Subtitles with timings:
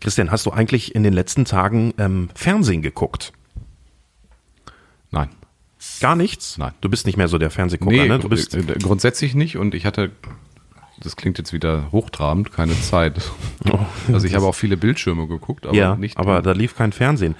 [0.00, 3.32] Christian, hast du eigentlich in den letzten Tagen ähm, Fernsehen geguckt?
[5.10, 5.28] Nein.
[6.00, 6.58] Gar nichts?
[6.58, 6.72] Nein.
[6.80, 8.18] Du bist nicht mehr so der Fernsehgucker, Nee, ne?
[8.18, 10.10] Du bist äh, grundsätzlich nicht und ich hatte,
[11.00, 13.20] das klingt jetzt wieder hochtrabend, keine Zeit.
[14.12, 15.78] Also ich habe auch viele Bildschirme geguckt, aber Oh.
[15.78, 16.16] ja, nicht.
[16.16, 17.34] aber da lief kein Fernsehen.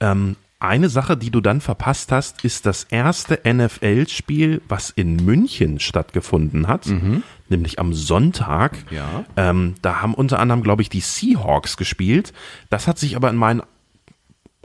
[0.00, 5.80] Ähm, eine Sache, die du dann verpasst hast, ist das erste NFL-Spiel, was in München
[5.80, 6.86] stattgefunden hat,
[7.48, 8.76] nämlich am Sonntag.
[8.90, 8.96] Mhm.
[8.96, 9.24] Ja.
[9.36, 12.32] Ähm, da haben unter anderem, glaube ich, die Seahawks gespielt.
[12.68, 13.62] Das hat sich aber in meinen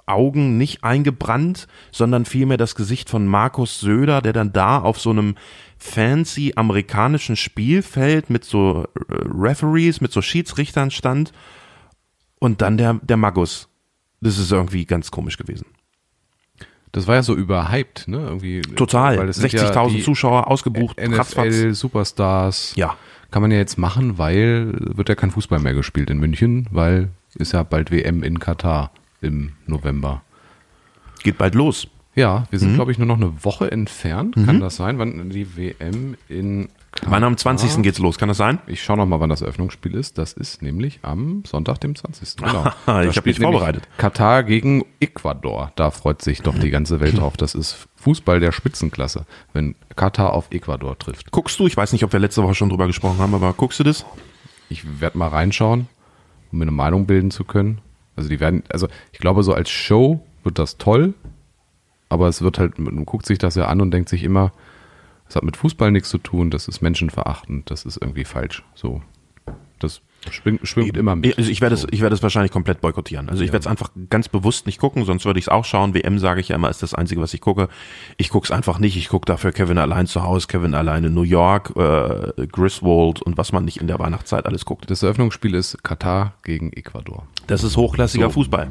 [0.06, 5.10] Augen nicht eingebrannt, sondern vielmehr das Gesicht von Markus Söder, der dann da auf so
[5.10, 5.36] einem
[5.78, 11.32] fancy amerikanischen Spielfeld mit so äh, Referees, mit so Schiedsrichtern stand
[12.40, 13.70] und dann der, der Magus.
[14.22, 15.66] Das ist irgendwie ganz komisch gewesen.
[16.96, 18.20] Das war ja so überhyped, ne?
[18.20, 18.62] Irgendwie.
[18.62, 19.18] Total.
[19.18, 20.98] Weil das sind ja 60.000 die Zuschauer ausgebucht.
[20.98, 21.48] ratzfatz.
[21.48, 22.74] NFL Superstars.
[22.78, 22.96] Ja.
[23.32, 27.10] Kann man ja jetzt machen, weil wird ja kein Fußball mehr gespielt in München, weil
[27.36, 28.92] ist ja bald WM in Katar
[29.22, 30.22] im November.
[31.22, 31.88] Geht bald los.
[32.16, 32.76] Ja, wir sind, Mhm.
[32.76, 34.36] glaube ich, nur noch eine Woche entfernt.
[34.46, 34.98] Kann das sein?
[35.00, 36.70] Wann die WM in?
[37.04, 37.84] Wann am 20.
[37.84, 38.18] geht's los?
[38.18, 38.60] Kann das sein?
[38.68, 40.18] Ich schaue noch mal, wann das Eröffnungsspiel ist.
[40.18, 42.38] Das ist nämlich am Sonntag, dem 20.
[42.38, 42.64] Genau.
[42.78, 43.88] Ich Da hab spielt mich vorbereitet.
[43.98, 45.72] Katar gegen Ecuador.
[45.76, 47.36] Da freut sich doch die ganze Welt drauf.
[47.38, 51.32] Das ist Fußball der Spitzenklasse, wenn Katar auf Ecuador trifft.
[51.32, 51.68] Guckst du?
[51.68, 54.06] Ich weiß nicht, ob wir letzte Woche schon drüber gesprochen haben, aber guckst du das?
[54.70, 55.88] Ich werde mal reinschauen,
[56.52, 57.82] um mir eine Meinung bilden zu können.
[58.16, 61.14] Also die werden, also ich glaube, so als Show wird das toll,
[62.08, 64.54] aber es wird halt, man guckt sich das ja an und denkt sich immer,
[65.28, 68.64] es hat mit Fußball nichts zu tun, das ist menschenverachtend, das ist irgendwie falsch.
[68.76, 69.02] So,
[69.80, 71.38] das schwingt, schwimmt immer mit.
[71.38, 71.88] Also ich werde es, so.
[71.92, 73.30] ich werde es wahrscheinlich komplett boykottieren.
[73.30, 75.94] Also ich werde es einfach ganz bewusst nicht gucken, sonst würde ich es auch schauen.
[75.94, 77.68] WM sage ich ja immer, ist das Einzige, was ich gucke.
[78.18, 78.98] Ich gucke es einfach nicht.
[78.98, 83.38] Ich gucke dafür Kevin allein zu Hause, Kevin allein in New York, äh, Griswold und
[83.38, 84.90] was man nicht in der Weihnachtszeit alles guckt.
[84.90, 87.28] Das Eröffnungsspiel ist Katar gegen Ecuador.
[87.48, 88.32] Das ist hochklassiger So.
[88.32, 88.70] Fußball.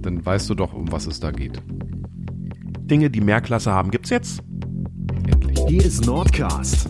[0.00, 1.60] Dann weißt du doch, um was es da geht.
[1.66, 4.42] Dinge, die mehr Klasse haben, gibt's jetzt.
[5.68, 6.88] Hier ist Nordcast.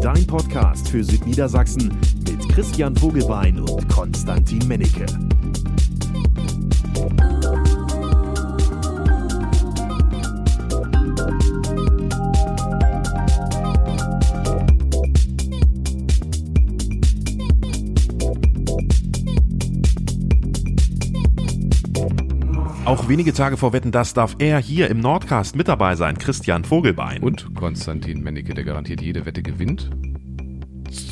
[0.00, 1.92] Dein Podcast für Südniedersachsen
[2.26, 5.04] mit Christian Vogelbein und Konstantin Mennecke.
[22.86, 26.64] Auch wenige Tage vor Wetten, das darf er hier im Nordcast mit dabei sein, Christian
[26.64, 27.22] Vogelbein.
[27.22, 29.90] Und Konstantin Mennecke, der garantiert jede Wette gewinnt.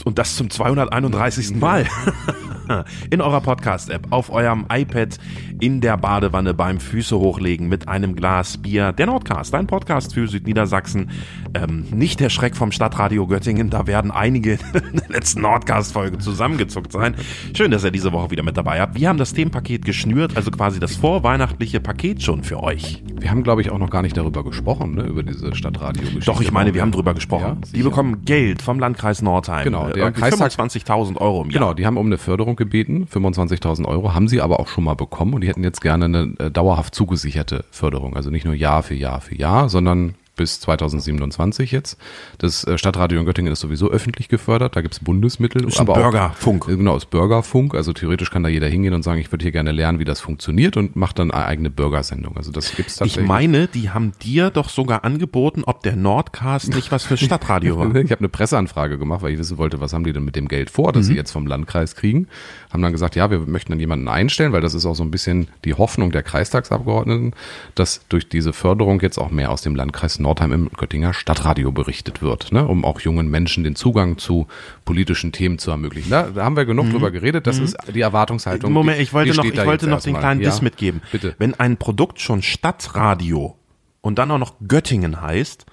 [0.04, 1.54] Und das zum 231.
[1.56, 1.86] Mal.
[3.10, 5.18] In eurer Podcast-App, auf eurem iPad,
[5.60, 8.92] in der Badewanne beim Füße hochlegen mit einem Glas Bier.
[8.92, 11.10] Der Nordcast, ein Podcast für Südniedersachsen.
[11.54, 14.52] Ähm, nicht der Schreck vom Stadtradio Göttingen, da werden einige
[14.92, 17.14] in der letzten Nordcast-Folge zusammengezuckt sein.
[17.54, 18.98] Schön, dass ihr diese Woche wieder mit dabei habt.
[18.98, 23.02] Wir haben das Themenpaket geschnürt, also quasi das vorweihnachtliche Paket schon für euch.
[23.20, 26.26] Wir haben, glaube ich, auch noch gar nicht darüber gesprochen, ne, über diese Stadtradio-Geschichte.
[26.26, 27.60] Doch, ich meine, wir haben drüber gesprochen.
[27.62, 29.64] Ja, die bekommen Geld vom Landkreis Nordheim.
[29.64, 31.60] Genau, der Kreistag- 25.000 Euro im Jahr.
[31.60, 34.94] Genau, die haben um eine Förderung gebeten, 25.000 Euro, haben sie aber auch schon mal
[34.94, 38.16] bekommen und die hätten jetzt gerne eine äh, dauerhaft zugesicherte Förderung.
[38.16, 41.96] Also nicht nur Jahr für Jahr für Jahr, sondern bis 2027 jetzt.
[42.38, 45.64] Das äh, Stadtradio in Göttingen ist sowieso öffentlich gefördert, da gibt's Bundesmittel.
[45.68, 46.66] Ist aber auch- Bürgerfunk.
[46.68, 47.74] Äh, Genau, ist Bürgerfunk.
[47.76, 50.20] Also theoretisch kann da jeder hingehen und sagen, ich würde hier gerne lernen, wie das
[50.20, 52.36] funktioniert und macht dann eine eigene Bürgersendung.
[52.36, 53.26] Also das gibt's Ich tatsächlich.
[53.28, 57.86] meine, die haben dir doch sogar angeboten, ob der Nordcast nicht was für Stadtradio war.
[57.94, 60.48] Ich habe eine Presseanfrage gemacht, weil ich wissen wollte, was haben die denn mit dem
[60.48, 61.10] Geld vor, das Mhm.
[61.12, 62.26] sie jetzt vom Landkreis kriegen.
[62.72, 65.10] Haben dann gesagt, ja, wir möchten dann jemanden einstellen, weil das ist auch so ein
[65.12, 67.34] bisschen die Hoffnung der Kreistagsabgeordneten,
[67.74, 72.22] dass durch diese Förderung jetzt auch mehr aus dem Landkreis Nordheim im Göttinger Stadtradio berichtet
[72.22, 74.46] wird, ne, um auch jungen Menschen den Zugang zu
[74.86, 76.08] politischen Themen zu ermöglichen.
[76.10, 77.46] Da, da haben wir genug drüber geredet.
[77.46, 78.70] Das ist die Erwartungshaltung.
[78.70, 78.74] Mhm.
[78.74, 81.02] Moment, die- ich wollte noch, ich wollte noch den kleinen ja, Diss mitgeben.
[81.12, 81.34] Bitte.
[81.38, 83.56] Wenn ein Produkt schon Stadtradio
[84.00, 85.66] und dann auch noch Göttingen heißt,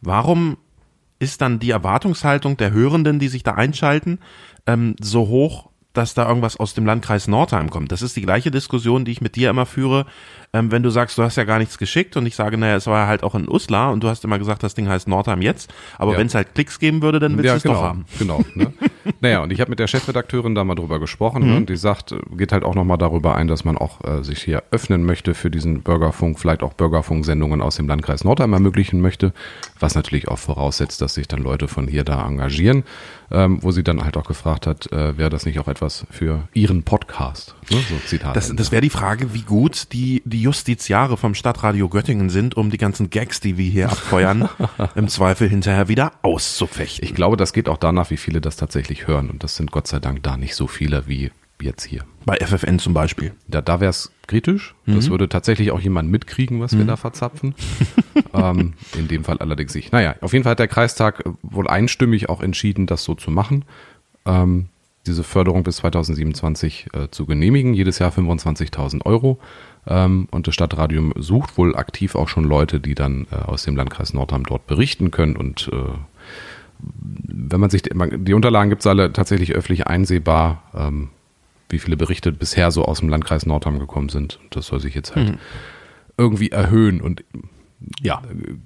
[0.00, 0.56] warum
[1.20, 4.18] ist dann die Erwartungshaltung der Hörenden, die sich da einschalten,
[4.66, 7.92] ähm, so hoch, dass da irgendwas aus dem Landkreis Nordheim kommt?
[7.92, 10.06] Das ist die gleiche Diskussion, die ich mit dir immer führe.
[10.52, 12.88] Ähm, wenn du sagst, du hast ja gar nichts geschickt und ich sage, naja, es
[12.88, 15.72] war halt auch in Uslar und du hast immer gesagt, das Ding heißt Nordheim jetzt,
[15.96, 16.18] aber Ja.
[16.18, 18.04] wenn es halt Klicks geben würde, dann willst ja, du es genau, doch haben.
[18.18, 18.44] genau.
[18.54, 18.72] Ne?
[19.20, 21.48] naja, und ich habe mit der Chefredakteurin da mal drüber gesprochen Mhm.
[21.50, 21.56] ne?
[21.58, 24.42] und die sagt, äh, geht halt auch nochmal darüber ein, dass man auch äh, sich
[24.42, 29.32] hier öffnen möchte für diesen Bürgerfunk, vielleicht auch Bürgerfunksendungen aus dem Landkreis Nordheim ermöglichen möchte,
[29.78, 32.84] was natürlich auch voraussetzt, dass sich dann Leute von hier da engagieren,
[33.30, 36.48] ähm, wo sie dann halt auch gefragt hat, äh, wäre das nicht auch etwas für
[36.52, 37.54] ihren Podcast?
[37.70, 37.78] Ne?
[37.88, 38.34] So Zitat.
[38.36, 42.70] Das, das wäre die Frage, wie gut die, die Justiziare vom Stadtradio Göttingen sind, um
[42.70, 44.48] die ganzen Gags, die wir hier abfeuern,
[44.94, 47.04] im Zweifel hinterher wieder auszufechten.
[47.04, 49.86] ich glaube, das geht auch danach, wie viele das tatsächlich hören und das sind Gott
[49.86, 51.30] sei Dank da nicht so viele wie
[51.62, 52.04] jetzt hier.
[52.24, 53.32] Bei FFN zum Beispiel.
[53.48, 54.74] Da, da wäre es kritisch.
[54.86, 57.54] Das würde tatsächlich auch jemand mitkriegen, was wir da verzapfen.
[58.34, 59.92] ähm, in dem Fall allerdings nicht.
[59.92, 63.64] Naja, auf jeden Fall hat der Kreistag wohl einstimmig auch entschieden, das so zu machen.
[64.26, 64.68] Ähm,
[65.06, 67.74] diese Förderung bis 2027 äh, zu genehmigen.
[67.74, 69.38] Jedes Jahr 25.000 Euro.
[69.86, 73.76] Ähm, und das Stadtradio sucht wohl aktiv auch schon Leute, die dann äh, aus dem
[73.76, 75.76] Landkreis Nordheim dort berichten können und äh,
[76.82, 81.08] wenn man sich die, Unterlagen gibt es alle tatsächlich öffentlich einsehbar, ähm,
[81.68, 84.40] wie viele Berichte bisher so aus dem Landkreis Nordheim gekommen sind.
[84.50, 85.38] Das soll sich jetzt halt
[86.16, 87.24] irgendwie erhöhen und
[88.02, 88.22] Ja.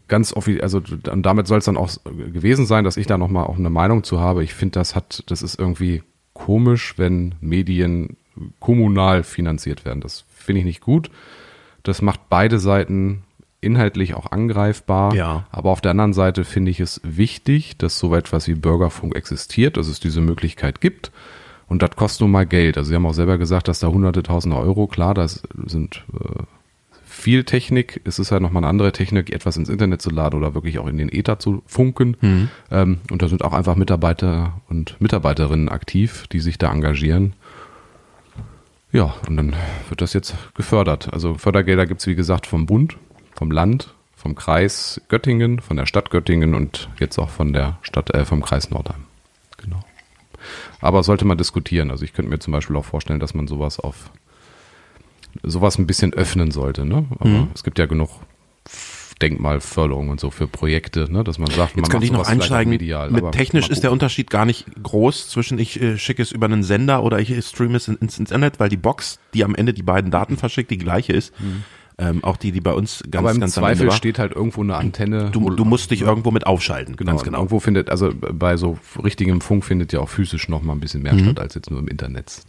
[0.08, 3.44] ganz offiziell, also und damit soll es dann auch gewesen sein, dass ich da nochmal
[3.44, 4.42] auch eine Meinung zu habe.
[4.42, 6.02] Ich finde, das hat, das ist irgendwie
[6.32, 8.16] komisch, wenn Medien
[8.58, 10.00] kommunal finanziert werden.
[10.00, 11.10] Das finde ich nicht gut.
[11.84, 13.22] Das macht beide Seiten
[13.64, 15.14] inhaltlich auch angreifbar.
[15.14, 15.46] Ja.
[15.50, 19.76] Aber auf der anderen Seite finde ich es wichtig, dass so etwas wie Bürgerfunk existiert,
[19.76, 21.10] dass es diese Möglichkeit gibt.
[21.66, 22.76] Und das kostet nun mal Geld.
[22.76, 26.42] Also Sie haben auch selber gesagt, dass da hunderte, tausende Euro, klar, das sind äh,
[27.04, 28.00] viel Technik.
[28.04, 30.86] Es ist halt nochmal eine andere Technik, etwas ins Internet zu laden oder wirklich auch
[30.86, 32.16] in den Ether zu funken.
[32.70, 37.32] Ähm, und da sind auch einfach Mitarbeiter und Mitarbeiterinnen aktiv, die sich da engagieren.
[38.92, 39.54] Ja, und dann
[39.88, 41.12] wird das jetzt gefördert.
[41.12, 42.96] Also Fördergelder gibt's wie gesagt vom Bund,
[43.34, 48.10] vom Land, vom Kreis Göttingen, von der Stadt Göttingen und jetzt auch von der Stadt,
[48.14, 49.04] äh, vom Kreis Nordheim.
[49.58, 49.80] Genau.
[50.80, 51.90] Aber sollte man diskutieren.
[51.90, 54.10] Also ich könnte mir zum Beispiel auch vorstellen, dass man sowas auf
[55.42, 56.84] sowas ein bisschen öffnen sollte.
[56.84, 57.06] Ne?
[57.18, 57.48] Aber Mhm.
[57.54, 58.10] es gibt ja genug
[59.22, 61.22] Denkmalförderung und so für Projekte, ne?
[61.24, 62.70] dass man sagt, man Jetzt könnte ich noch einsteigen.
[62.70, 63.10] medial.
[63.10, 63.92] mit aber technisch ist der.
[63.92, 67.76] Unterschied gar nicht groß zwischen ich äh, schicke es über einen Sender oder ich streame
[67.76, 70.78] es in, ins Internet, weil die Box, die am Ende die beiden Daten verschickt, die
[70.78, 71.32] gleiche ist.
[71.96, 74.74] Ähm, auch die, die bei uns ganz, aber im ganz Zweifel steht halt irgendwo eine
[74.74, 75.30] Antenne.
[75.30, 77.38] Du, du musst dich irgendwo mit aufschalten, Genau, ganz genau.
[77.38, 81.02] Irgendwo findet, also bei so richtigem Funk findet ja auch physisch noch mal ein bisschen
[81.02, 81.14] Mhm.
[81.16, 82.42] mehr statt als jetzt nur im Internet.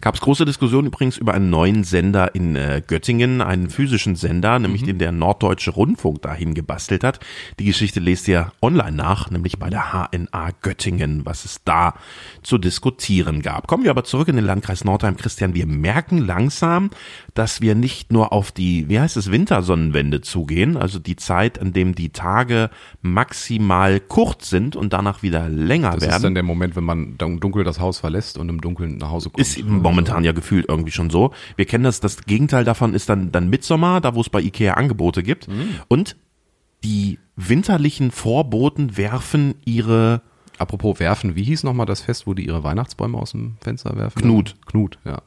[0.00, 4.58] Gab es große Diskussionen übrigens über einen neuen Sender in äh, Göttingen, einen physischen Sender,
[4.60, 7.18] nämlich den der Norddeutsche Rundfunk dahin gebastelt hat.
[7.58, 11.94] Die Geschichte lest ihr online nach, nämlich bei der HNA Göttingen, was es da
[12.42, 13.66] zu diskutieren gab.
[13.66, 15.54] Kommen wir aber zurück in den Landkreis Nordheim, Christian.
[15.54, 16.90] Wir merken langsam,
[17.34, 21.72] dass wir nicht nur auf die, wie heißt es, Wintersonnenwende zugehen, also die Zeit, an
[21.72, 22.68] dem die Tage
[23.00, 26.16] maximal kurz sind und danach wieder länger Das werden.
[26.16, 29.10] ist dann der Moment, wenn man dann dunkel das Haus verlässt und im Dunkeln nach
[29.10, 29.40] Hause kommt.
[29.40, 31.32] Ist momentan ja gefühlt irgendwie schon so.
[31.56, 34.74] Wir kennen das, das Gegenteil davon ist dann, dann Mitsommer, da wo es bei Ikea
[34.74, 35.48] Angebote gibt.
[35.88, 36.16] Und
[36.84, 40.20] die winterlichen Vorboten werfen ihre
[40.58, 44.20] Apropos werfen, wie hieß nochmal das Fest, wo die ihre Weihnachtsbäume aus dem Fenster werfen?
[44.20, 44.54] Knut.
[44.66, 45.22] Knut, ja.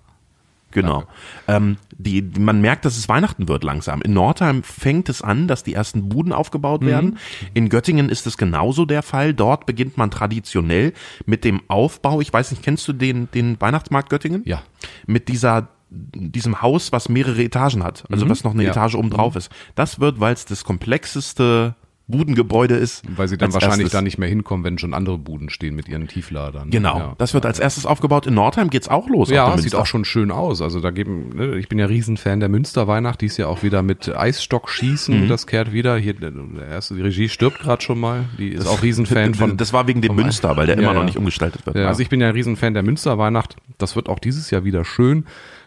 [0.75, 1.05] Genau.
[1.47, 4.01] Ähm, die, die, man merkt, dass es Weihnachten wird langsam.
[4.01, 7.17] In Nordheim fängt es an, dass die ersten Buden aufgebaut werden.
[7.53, 9.33] In Göttingen ist es genauso der Fall.
[9.33, 10.93] Dort beginnt man traditionell
[11.25, 12.19] mit dem Aufbau.
[12.21, 14.43] Ich weiß nicht, kennst du den, den Weihnachtsmarkt Göttingen?
[14.45, 14.61] Ja.
[15.07, 18.71] Mit dieser diesem Haus, was mehrere Etagen hat, also was noch eine Ja.
[18.71, 19.49] Etage oben drauf ist.
[19.75, 21.75] Das wird, weil es das komplexeste
[22.07, 23.03] Budengebäude ist.
[23.17, 23.91] Weil sie dann wahrscheinlich erstes.
[23.93, 26.69] da nicht mehr hinkommen, wenn schon andere Buden stehen mit ihren Tiefladern.
[26.69, 27.15] Genau, Ja.
[27.17, 28.27] das wird als erstes aufgebaut.
[28.27, 29.29] In Nordheim geht's auch los.
[29.31, 29.79] Ja, sieht Münster.
[29.79, 30.61] auch schon schön aus.
[30.61, 33.81] Also da geben, ne, ich bin ja Riesenfan der Münsterweihnacht, die ist ja auch wieder
[33.81, 35.29] mit Eisstockschießen, Mhm.
[35.29, 35.97] das kehrt wieder.
[35.97, 36.31] Hier, der
[36.69, 38.25] erste, die Regie stirbt gerade schon mal.
[38.37, 39.57] Die ist auch Riesenfan von.
[39.57, 41.75] das war wegen dem Münster, weil der Ja, immer noch nicht umgestaltet wird.
[41.75, 43.55] Ja, also ich bin ja ein Riesenfan der Münsterweihnacht.
[43.77, 45.25] Das wird auch dieses Jahr wieder schön.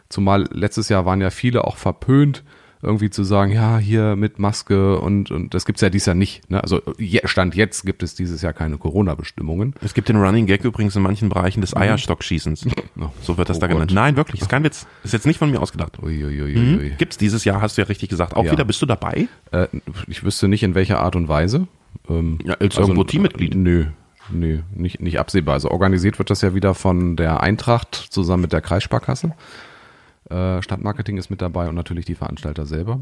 [0.09, 2.45] Zumal letztes Jahr waren ja viele auch verpönt,
[2.83, 6.49] irgendwie zu sagen, ja, hier mit Maske und, und das gibt's ja dieses Jahr nicht.
[6.51, 6.63] Ne?
[6.63, 6.81] Also
[7.25, 9.75] Stand jetzt gibt es dieses Jahr keine Corona-Bestimmungen.
[9.83, 12.67] Es gibt den Running Gag übrigens in manchen Bereichen des Eierstockschießens.
[13.23, 13.91] So wird das Oh da genannt.
[13.91, 13.95] Gott.
[13.95, 14.87] Nein, wirklich, ist kein Witz.
[15.05, 16.03] Ist jetzt nicht von mir ausgedacht.
[16.03, 16.57] Uiuiuiui.
[16.57, 16.97] Mhm.
[16.99, 18.35] Gibt's dieses Jahr, hast du ja richtig gesagt.
[18.35, 18.53] Auch Ja.
[18.53, 19.29] wieder, bist du dabei?
[19.53, 19.67] Äh,
[20.09, 21.69] ich wüsste nicht, in welcher Art und Weise.
[22.09, 23.55] Ähm, Ja, als irgendwo Teammitglied.
[23.55, 23.87] Nö,
[24.31, 25.55] nö, nicht, nicht absehbar.
[25.55, 29.33] Also organisiert wird das ja wieder von der Eintracht zusammen mit der Kreissparkasse.
[30.31, 33.01] Äh, Stadtmarketing ist mit dabei und natürlich die Veranstalter selber.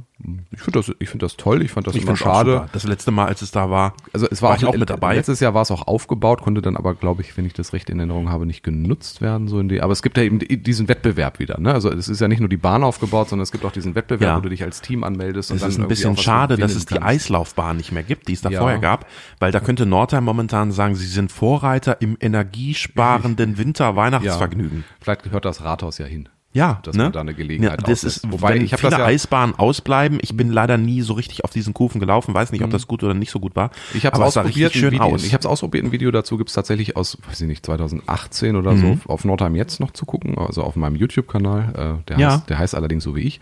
[0.52, 1.60] Ich finde das, ich finde das toll.
[1.62, 2.68] Ich fand das Ich immer schade.
[2.72, 4.88] Das letzte Mal, als es da war, Also es war, War auch, ich auch mit
[4.90, 5.16] dabei?
[5.16, 7.90] Letztes Jahr war es auch aufgebaut, konnte dann aber, glaube ich, wenn ich das recht
[7.90, 9.48] in Erinnerung habe, nicht genutzt werden.
[9.48, 11.58] So in die, aber es gibt ja eben die- diesen Wettbewerb wieder.
[11.60, 11.72] Ne?
[11.72, 14.28] Also es ist ja nicht nur die Bahn aufgebaut, sondern es gibt auch diesen Wettbewerb,
[14.30, 14.36] Ja.
[14.36, 15.50] wo du dich als Team anmeldest.
[15.50, 17.08] und Es ist ein bisschen schade, dass es die kannst.
[17.08, 18.60] Eislaufbahn nicht mehr gibt, die es da Ja.
[18.60, 19.06] vorher gab,
[19.40, 24.84] weil da könnte Nordheim momentan sagen, sie sind Vorreiter im energiesparenden Winter-Weihnachtsvergnügen.
[25.00, 26.28] Vielleicht gehört das Rathaus ja hin.
[26.56, 27.04] Ja, Dass ne?
[27.04, 30.18] man da eine Gelegenheit ja, das ist, Wobei, ich viele das ja- Eisbahnen ausbleiben.
[30.22, 33.02] Ich bin leider nie so richtig auf diesen Kufen gelaufen, weiß nicht, ob das gut
[33.04, 33.66] oder nicht so gut war.
[33.68, 33.96] Mhm.
[33.98, 35.22] Ich habe es ausprobiert, schön Video, aus.
[35.24, 38.72] ich habe es ausprobiert, ein Video dazu gibt's tatsächlich aus, weiß ich nicht, 2018 oder
[38.72, 39.00] Mhm.
[39.04, 42.30] so auf Nordheim jetzt noch zu gucken, also auf meinem YouTube-Kanal, äh, der, Ja.
[42.32, 43.40] heißt, der heißt allerdings so wie ich,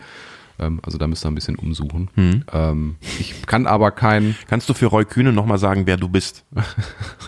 [0.59, 2.09] ähm, also da müsst ihr ein bisschen umsuchen.
[2.15, 2.43] Mhm.
[2.51, 6.45] Ähm, ich kann aber kein, Kannst du für Roy Kühne nochmal sagen, wer du bist?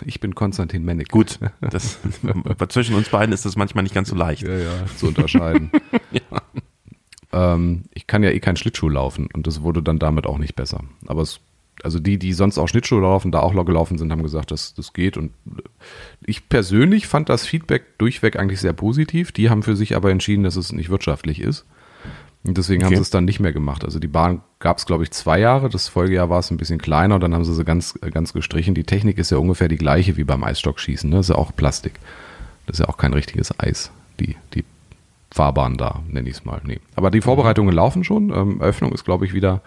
[0.04, 1.08] ich bin Konstantin Mennig.
[1.08, 1.98] Gut, das,
[2.68, 4.42] zwischen uns beiden ist das manchmal nicht ganz so leicht.
[4.42, 5.70] Ja, ja, zu unterscheiden.
[7.32, 10.56] ähm, ich kann ja eh kein Schlittschuh laufen und das wurde dann damit auch nicht
[10.56, 10.84] besser.
[11.06, 11.40] Aber es,
[11.82, 14.92] also die, die sonst auch Schlittschuh laufen, da auch gelaufen sind, haben gesagt, dass das
[14.92, 15.16] geht.
[15.16, 15.32] Und
[16.24, 19.32] ich persönlich fand das Feedback durchweg eigentlich sehr positiv.
[19.32, 21.66] Die haben für sich aber entschieden, dass es nicht wirtschaftlich ist.
[22.44, 22.96] Und deswegen haben Okay.
[22.96, 23.84] sie es dann nicht mehr gemacht.
[23.84, 25.68] Also die Bahn gab es, glaube ich, zwei Jahre.
[25.68, 28.74] Das Folgejahr war es ein bisschen kleiner und dann haben sie sie ganz, ganz gestrichen.
[28.74, 31.10] Die Technik ist ja ungefähr die gleiche wie beim Eisstockschießen.
[31.10, 31.16] Ne?
[31.16, 31.94] Das ist ja auch Plastik.
[32.66, 33.90] Das ist ja auch kein richtiges Eis,
[34.20, 34.64] die, die
[35.30, 36.60] Fahrbahn da, nenne ich es mal.
[36.64, 36.80] Nee.
[36.96, 38.30] Aber die Vorbereitungen laufen schon.
[38.30, 39.60] Ähm, Eröffnung ist, glaube ich, wieder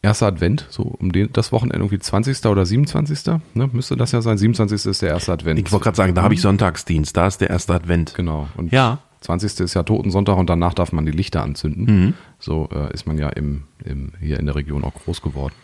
[0.00, 2.44] erster Advent, so um den, das Wochenende irgendwie 20.
[2.46, 3.34] oder 27.
[3.54, 3.68] Ne?
[3.72, 4.38] Müsste das ja sein.
[4.38, 4.86] 27.
[4.90, 5.60] ist der erste Advent.
[5.60, 8.14] Ich wollte gerade sagen, da habe ich Sonntagsdienst, da ist der erste Advent.
[8.14, 8.48] Genau.
[8.56, 8.98] Und Ja.
[9.22, 9.60] 20.
[9.60, 11.84] ist ja Totensonntag und danach darf man die Lichter anzünden.
[11.84, 12.14] Mhm.
[12.38, 15.54] So äh, ist man ja im, im, hier in der Region auch groß geworden.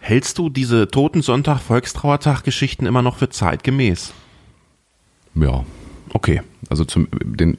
[0.00, 4.12] Hältst du diese Totensonntag, Volkstrauertag-Geschichten immer noch für zeitgemäß?
[5.34, 5.64] Ja.
[6.12, 7.58] Okay, Also zum den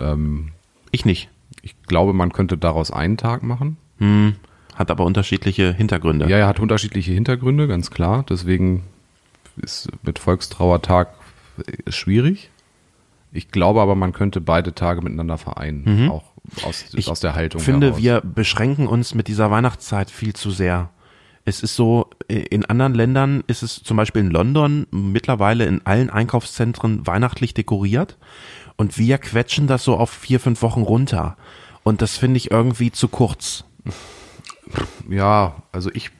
[0.00, 0.50] ähm,
[0.90, 1.28] ich nicht.
[1.62, 3.76] ich glaube, man könnte daraus einen Tag machen.
[3.98, 4.34] Hm,
[4.74, 6.28] hat aber unterschiedliche Hintergründe.
[6.28, 8.24] Ja, er hat unterschiedliche Hintergründe, ganz klar.
[8.28, 8.82] Deswegen
[9.56, 11.08] ist mit Volkstrauertag
[11.84, 12.50] ist schwierig.
[13.32, 16.32] Ich glaube aber, man könnte beide Tage miteinander vereinen, auch
[16.64, 16.98] aus, Mhm.
[16.98, 18.02] Ich aus der Haltung finde, heraus.
[18.02, 20.90] wir beschränken uns mit dieser Weihnachtszeit viel zu sehr.
[21.44, 26.10] Es ist so, in anderen Ländern ist es zum Beispiel in London mittlerweile in allen
[26.10, 28.18] Einkaufszentren weihnachtlich dekoriert
[28.76, 31.36] und wir quetschen das so auf vier, fünf Wochen runter.
[31.82, 33.64] Und das finde ich irgendwie zu kurz.
[35.08, 36.10] Ja, also ich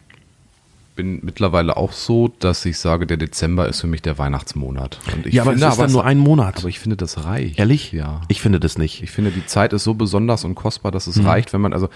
[0.96, 4.98] bin mittlerweile auch so, dass ich sage, der Dezember ist für mich der Weihnachtsmonat.
[5.14, 6.58] Und ich ja, aber finde, es ist dann nur ein Monat.
[6.58, 7.58] aber ich finde das reicht.
[7.58, 7.92] Ehrlich?
[7.92, 8.20] Ja.
[8.28, 9.02] Ich finde das nicht.
[9.02, 11.26] Ich finde, die Zeit ist so besonders und kostbar, dass es Mhm.
[11.26, 11.88] reicht, wenn man, also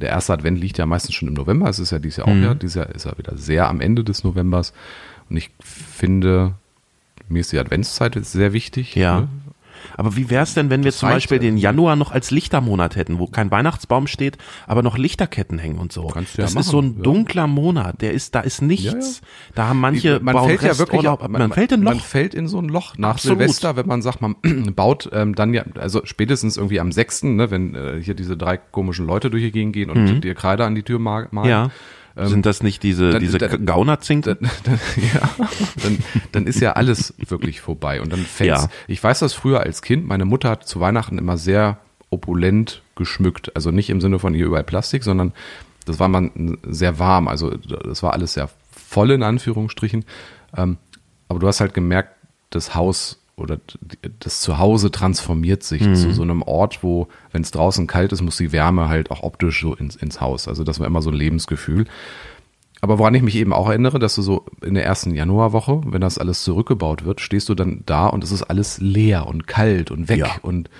[0.00, 2.34] der erste Advent liegt ja meistens schon im November, es ist ja dieses Jahr auch
[2.34, 2.42] Mhm.
[2.42, 4.72] ja, dieses Jahr ist ja wieder sehr am Ende des Novembers.
[5.28, 6.54] Und ich finde,
[7.28, 8.94] mir ist die Adventszeit sehr wichtig.
[8.94, 9.20] Ja.
[9.22, 9.28] ne?
[9.96, 11.42] Aber wie wär's denn, wenn wir zum reicht Beispiel ja.
[11.42, 15.92] den Januar noch als Lichtermonat hätten, wo kein Weihnachtsbaum steht, aber noch Lichterketten hängen und
[15.92, 16.06] so?
[16.08, 17.02] Kannst du ja das ist machen, so ein ja.
[17.02, 19.20] dunkler Monat, der ist, da ist nichts.
[19.54, 21.90] Da haben manche man bauen fällt ja wirklich, Resturlaub, man, fällt in Loch.
[21.92, 23.38] Man fällt in so ein Loch nach Absolut.
[23.38, 24.36] Silvester, wenn man sagt, man
[24.74, 28.56] baut ähm, dann ja, also spätestens irgendwie am 6., ne, wenn äh, hier diese drei
[28.56, 31.64] komischen Leute durch die Gegend gehen und dir Kreide an die Tür ma- malen.
[31.64, 31.70] Mhm.
[32.16, 32.26] Ja.
[32.26, 34.36] Sind das nicht diese, dann- diese dann- Gaunerzinken?
[34.40, 34.80] dann, dann,
[35.14, 35.46] ja,
[35.82, 35.98] dann,
[36.32, 38.00] dann ist ja alles wirklich vorbei.
[38.00, 38.62] Und dann fällt's.
[38.64, 38.68] Ja.
[38.88, 40.06] Ich weiß das früher als Kind.
[40.06, 41.78] Meine Mutter hat zu Weihnachten immer sehr
[42.10, 43.54] opulent geschmückt.
[43.54, 45.32] Also nicht im Sinne von hier überall Plastik, sondern
[45.84, 47.28] das war man sehr warm.
[47.28, 50.04] Also das war alles sehr voll in Anführungsstrichen.
[50.56, 50.78] Ähm,
[51.28, 52.14] aber du hast halt gemerkt,
[52.50, 53.58] das Haus oder
[54.20, 58.38] das Zuhause transformiert sich zu so einem Ort, wo, wenn es draußen kalt ist, muss
[58.38, 60.48] die Wärme halt auch optisch so ins, ins Haus.
[60.48, 61.84] Also das war immer so ein Lebensgefühl.
[62.80, 66.00] Aber woran ich mich eben auch erinnere, dass du so in der ersten Januarwoche, wenn
[66.00, 69.90] das alles zurückgebaut wird, stehst du dann da und es ist alles leer und kalt
[69.90, 70.34] und weg Ja.
[70.36, 70.40] Hm.
[70.42, 70.70] und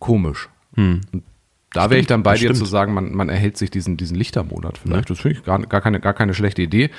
[0.00, 0.48] komisch.
[0.76, 1.22] Und
[1.72, 2.56] da wäre ich dann bei dir stimmt.
[2.56, 5.10] zu sagen, man, man erhält sich diesen, diesen Lichtermonat vielleicht.
[5.10, 6.90] Das finde ich gar, gar, keine, gar keine schlechte Idee.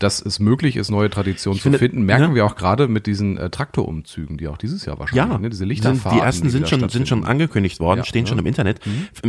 [0.00, 2.34] Dass es möglich ist, neue Traditionen zu finde, finden, merken ne?
[2.34, 5.58] wir auch gerade mit diesen äh, Traktorumzügen, die auch dieses Jahr wahrscheinlich, Ja, ne, diese
[5.58, 6.18] sind, Lichterfahrten.
[6.18, 8.40] die ersten sind wieder schon, sind schon angekündigt worden, Ja, stehen schon ja.
[8.40, 8.80] im Internet.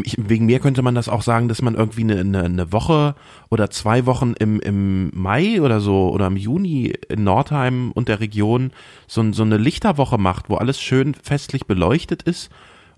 [0.04, 3.16] Ich, wegen mir könnte man das auch sagen, dass man irgendwie eine, eine, eine Woche
[3.50, 8.20] oder zwei Wochen im, im Mai oder so oder im Juni in Nordheim und der
[8.20, 8.72] Region
[9.08, 12.50] so, so eine Lichterwoche macht, wo alles schön festlich beleuchtet ist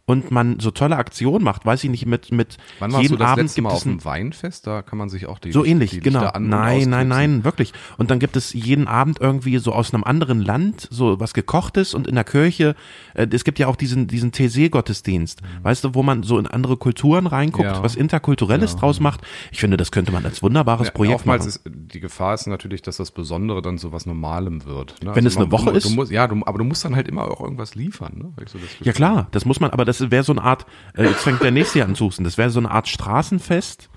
[0.05, 3.19] und man so tolle Aktionen macht, weiß ich nicht, mit, mit Wann warst jeden du
[3.19, 4.67] das Abend letzte gibt Mal es auf ein dem Weinfest?
[4.67, 6.31] Da kann man sich auch die so die ähnlich, Lichter genau.
[6.39, 7.71] Nein, nein, nein, wirklich.
[7.97, 11.93] Und dann gibt es jeden Abend irgendwie so aus einem anderen Land so was gekochtes
[11.93, 12.75] und in der Kirche,
[13.13, 14.31] äh, es gibt ja auch diesen diesen
[14.67, 17.73] TC-Gottesdienst, weißt du, wo man so in andere Kulturen reinguckt, Mhm.
[17.75, 17.83] Ja.
[17.83, 19.21] was interkulturelles draus macht.
[19.51, 21.73] Ich finde, das könnte man als wunderbares Ja, Projekt oftmals machen.
[21.75, 25.01] ist die Gefahr ist natürlich, dass das Besondere dann so was Normalem wird.
[25.03, 25.15] Ne?
[25.15, 25.85] Wenn es eine man- Woche du, ist?
[25.85, 28.13] Du musst, ja, du, aber du musst dann halt immer auch irgendwas liefern.
[28.17, 28.45] Ne?
[28.47, 31.43] So Ja klar, das muss man, aber das wäre so eine Art, äh, jetzt fängt
[31.43, 33.89] der nächste Jahr an zu husten, das wäre so eine Art Straßenfest.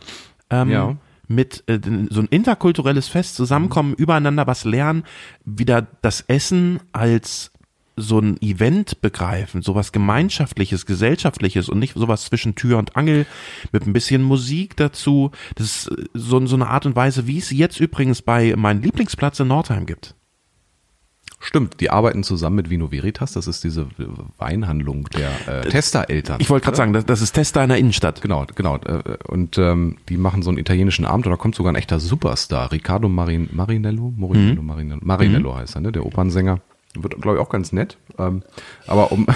[0.51, 0.97] Ähm, Ja.
[1.29, 5.03] Mit äh, so ein interkulturelles Fest zusammenkommen, übereinander was lernen,
[5.45, 7.51] wieder das Essen als
[7.97, 13.27] so ein Event begreifen, sowas gemeinschaftliches, gesellschaftliches und nicht sowas zwischen Tür und Angel
[13.73, 15.31] mit ein bisschen Musik dazu.
[15.55, 18.83] Das ist äh, so, so eine Art und Weise, wie es jetzt übrigens bei meinem
[18.83, 20.15] Lieblingsplatz in Nordheim gibt.
[21.39, 23.33] Stimmt, die arbeiten zusammen mit Vino Veritas.
[23.33, 23.87] Das ist diese
[24.39, 26.41] Weinhandlung der äh, Tester-Eltern.
[26.41, 28.23] Ich wollte gerade sagen, das, das ist Tester in der Innenstadt.
[28.23, 28.77] Genau, genau.
[28.79, 32.01] äh, Und ähm, die machen so einen italienischen Abend und da kommt sogar ein echter
[32.01, 32.73] Superstar.
[32.73, 34.15] Riccardo Marin, Marinello?
[34.17, 35.93] Marinello, Marinello, Marinello heißt er, ne?
[35.93, 36.61] Der Opernsänger.
[36.95, 37.99] Wird, glaube ich, auch ganz nett.
[38.19, 38.43] Ähm,
[38.87, 39.27] aber um,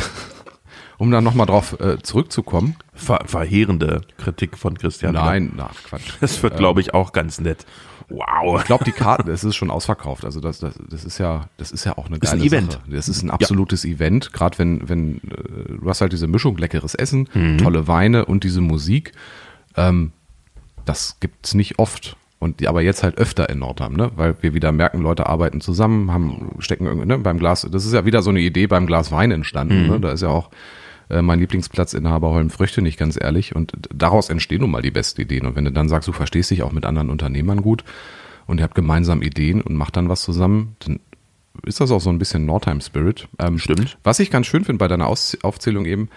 [0.98, 2.76] um dann nochmal drauf äh, zurückzukommen.
[2.94, 5.12] Ver verheerende Kritik von Christian.
[5.14, 6.14] Nein, na, Quatsch.
[6.20, 7.66] Das wird, glaube ich, auch ganz nett.
[8.10, 8.58] Wow.
[8.60, 10.24] Ich glaube, die Karten, es ist schon ausverkauft.
[10.24, 12.72] Also das, das, das ist ja, das ist ja auch eine Ist ein geile Event.
[12.72, 12.82] Sache.
[12.90, 14.32] Das ist ein absolutes Event.
[14.32, 17.58] Gerade wenn, wenn äh, du hast halt diese Mischung leckeres Essen, Mhm.
[17.58, 19.12] tolle Weine und diese Musik.
[19.76, 20.12] Ähm,
[20.84, 22.16] das gibt's nicht oft.
[22.40, 24.10] Und die, aber jetzt halt öfter in Nordheim, ne?
[24.16, 27.68] Weil wir wieder merken, Leute arbeiten zusammen, haben stecken irgendwie ne, beim Glas.
[27.70, 29.82] Das ist ja wieder so eine Idee beim Glas Wein entstanden.
[29.82, 29.88] Mhm.
[29.90, 30.00] Ne?
[30.00, 30.48] Da ist ja auch
[31.10, 33.54] äh, mein Lieblingsplatzinhaber Holm Früchte nicht ganz ehrlich.
[33.54, 35.46] Und daraus entstehen nun mal die besten Ideen.
[35.46, 37.84] Und wenn du dann sagst, du verstehst dich auch mit anderen Unternehmern gut
[38.46, 41.00] und ihr habt gemeinsam Ideen und macht dann was zusammen, dann
[41.64, 43.28] ist das auch so ein bisschen Nordheim Spirit.
[43.38, 43.98] Ähm, Stimmt.
[44.04, 46.08] Was ich ganz schön finde bei deiner Aus Aufzählung eben,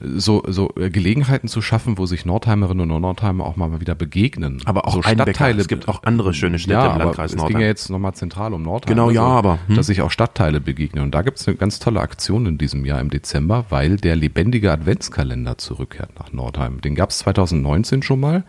[0.00, 4.62] so, so äh, Gelegenheiten zu schaffen, wo sich Nordheimerinnen und Nordheimer auch mal wieder begegnen.
[4.64, 5.56] Aber auch so Einbecker.
[5.56, 7.60] Es gibt auch andere schöne Städte ja, im Landkreis es ging Nordheim.
[7.60, 8.94] ja jetzt nochmal zentral um Nordheim.
[8.94, 9.76] Genau, ja, so, aber, hm.
[9.76, 11.04] Dass sich auch Stadtteile begegnen.
[11.04, 14.16] Und da gibt es eine ganz tolle Aktion in diesem Jahr im Dezember, weil der
[14.16, 16.80] lebendige Adventskalender zurückkehrt nach Nordheim.
[16.80, 18.44] Den gab es 2019 schon mal.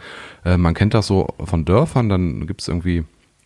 [0.46, 3.03] Äh, man kennt das so von Dörfern, dann gibt es irgendwie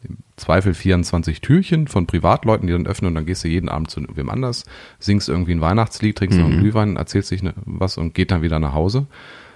[0.08, 3.90] im Zweifel 24 Türchen von Privatleuten, die dann öffnen und dann gehst du jeden Abend
[3.90, 4.66] zu wem anders,
[5.00, 8.42] singst irgendwie ein Weihnachtslied, trinkst noch einen Glühwein, erzählst dich ne, was und geht dann
[8.42, 9.08] wieder nach Hause.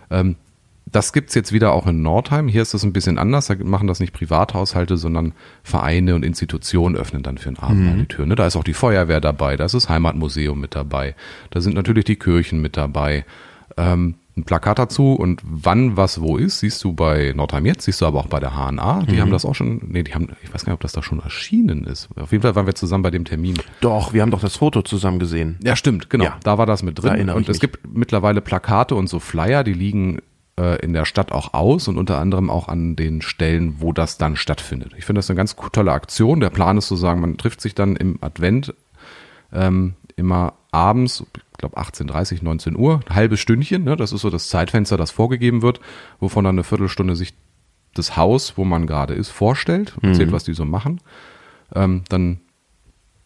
[0.09, 0.35] Ähm,
[0.91, 2.47] das gibt's jetzt wieder auch in Nordheim.
[2.47, 3.47] Hier ist das ein bisschen anders.
[3.47, 7.97] Da machen das nicht Privathaushalte, sondern Vereine und Institutionen öffnen dann für den Abend mal
[7.97, 8.25] die Tür.
[8.25, 8.35] Ne?
[8.35, 11.15] Da ist auch die Feuerwehr dabei, da ist das Heimatmuseum mit dabei,
[11.51, 13.25] da sind natürlich die Kirchen mit dabei.
[13.77, 18.01] Ähm, ein Plakat dazu und wann was wo ist, siehst du bei Nordheim jetzt, siehst
[18.01, 19.03] du aber auch bei der HNA.
[19.09, 21.03] Die haben das auch schon, nee, die haben, ich weiß gar nicht, ob das da
[21.03, 22.09] schon erschienen ist.
[22.19, 23.57] Auf jeden Fall waren wir zusammen bei dem Termin.
[23.81, 25.57] Doch, wir haben doch das Foto zusammen gesehen.
[25.63, 26.25] Ja, stimmt, genau.
[26.25, 26.37] Ja.
[26.43, 27.13] Da war das mit Da drin.
[27.15, 27.59] erinnere Und es mich.
[27.61, 30.19] gibt mittlerweile Plakate und so Flyer, die liegen
[30.59, 34.17] äh, in der Stadt auch aus und unter anderem auch an den Stellen, wo das
[34.17, 34.93] dann stattfindet.
[34.97, 36.39] Ich finde das eine ganz tolle Aktion.
[36.39, 38.73] Der Plan ist zu sagen, man trifft sich dann im Advent
[39.53, 41.23] ähm, immer abends,
[41.59, 43.95] glaube 18.30, 19 Uhr, ein halbes Stündchen, ne?
[43.95, 45.79] das ist so das Zeitfenster, das vorgegeben wird,
[46.19, 47.33] wovon dann eine Viertelstunde sich
[47.93, 51.01] das Haus, wo man gerade ist, vorstellt, erzählt, was die so machen.
[51.75, 52.39] Ähm, dann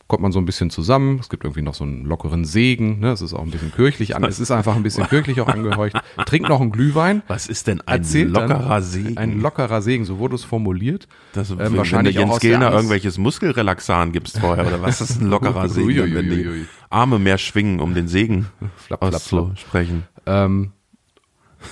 [0.08, 1.18] kommt man so ein bisschen zusammen.
[1.20, 3.00] Es gibt irgendwie noch so einen lockeren Segen.
[3.00, 3.12] Ne?
[3.12, 4.24] Es ist auch ein bisschen kirchlich an.
[4.26, 5.96] Es ist einfach ein bisschen kirchlich auch angeheucht.
[6.26, 7.24] Trinkt noch einen Glühwein.
[7.28, 9.18] Was ist denn ein Erzählt lockerer Segen?
[9.18, 11.08] Ein lockerer Segen, so wurde es formuliert.
[11.34, 15.30] das, Ähm, wenn wahrscheinlich du Jens Angst- irgendwelches Muskelrelaxan gibst vorher, oder was ist ein
[15.30, 16.14] lockerer Segen, Uiuiui.
[16.16, 20.04] wenn die Arme mehr schwingen, um den Segen Flapp, flapp, auszusprechen.
[20.26, 20.74] Ähm,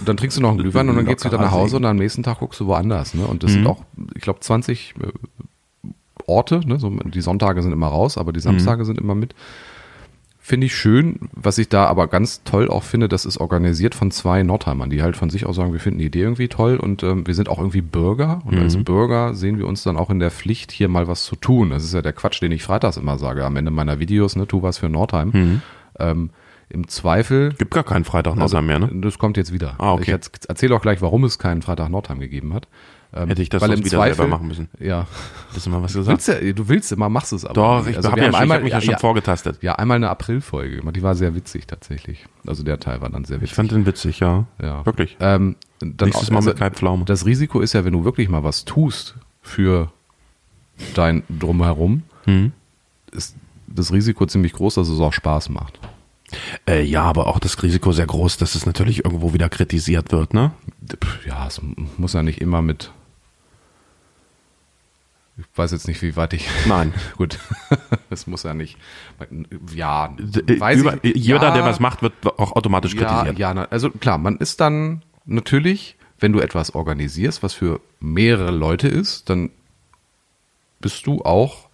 [0.06, 1.84] dann trinkst du noch einen Glühwein und dann geht's wieder nach Hause Segen.
[1.84, 3.14] und am nächsten Tag guckst du woanders.
[3.14, 3.28] Ne?
[3.28, 3.84] Und das sind auch,
[4.16, 5.08] ich glaube, 20 äh,
[6.28, 6.62] Orte.
[6.66, 6.80] Ne?
[6.80, 9.34] So, die Sonntage sind immer raus, aber die Samstage sind immer mit.
[10.44, 11.20] Finde ich schön.
[11.34, 15.04] Was ich da aber ganz toll auch finde, das ist organisiert von zwei Nordheimern, die
[15.04, 17.48] halt von sich aus sagen, wir finden die Idee irgendwie toll und ähm, wir sind
[17.48, 18.42] auch irgendwie Bürger.
[18.46, 21.36] Und als Bürger sehen wir uns dann auch in der Pflicht, hier mal was zu
[21.36, 21.70] tun.
[21.70, 24.48] Das ist ja der Quatsch, den ich freitags immer sage am Ende meiner Videos, ne,
[24.48, 25.62] tu was für Nordheim.
[26.00, 26.32] Ähm,
[26.70, 28.90] Im Zweifel Gibt gar keinen Freitag Nordheim mehr, ne?
[28.96, 29.76] das kommt jetzt wieder.
[29.78, 30.04] Ah, okay.
[30.04, 32.68] Ich erz- erzähle auch gleich, warum es keinen Freitag Nordheim gegeben hat.
[33.14, 34.70] Ähm, Hätte ich das weil im wieder Zweifel, selber machen müssen.
[34.80, 35.06] Ja.
[35.54, 36.28] Hast du mal was Du gesagt?
[36.28, 37.54] willst, ja, du willst immer, machst es aber.
[37.54, 39.58] Doch, ich Also habe ja ich einmal, hab mich ja, schon vorgetastet.
[39.62, 42.26] ja, einmal eine Aprilfolge die war sehr witzig tatsächlich.
[42.48, 43.56] Also der Teil war dann sehr Ich witzig.
[43.56, 44.46] fand den witzig, ja.
[44.62, 44.86] ja.
[44.86, 45.18] Wirklich.
[45.20, 47.04] Ähm, dann Nächstes auch- Mal also mit Kai Pflaume.
[47.06, 49.92] Das Risiko ist ja, wenn du wirklich mal was tust für
[50.94, 52.54] dein Drumherum, Mhm.
[53.12, 53.36] ist
[53.68, 55.80] das Risiko ziemlich groß, dass es auch Spaß macht.
[56.66, 60.34] Äh, ja, aber auch das Risiko sehr groß, dass es natürlich irgendwo wieder kritisiert wird,
[60.34, 60.52] ne?
[61.28, 61.60] Ja, es
[61.98, 62.92] muss ja nicht immer mit.
[65.52, 66.48] Ich weiß jetzt nicht, wie weit ich.
[66.68, 66.94] Nein.
[67.18, 67.40] Gut.
[68.10, 68.78] Es muss ja nicht.
[69.74, 73.40] Ja, D- weiß Über, ich, jeder, ja, der was macht, wird auch automatisch ja, kritisiert.
[73.40, 78.90] ja, also klar, man ist dann natürlich, wenn du etwas organisierst, was für mehrere Leute
[78.90, 79.50] ist, dann
[80.82, 81.70] bist du auch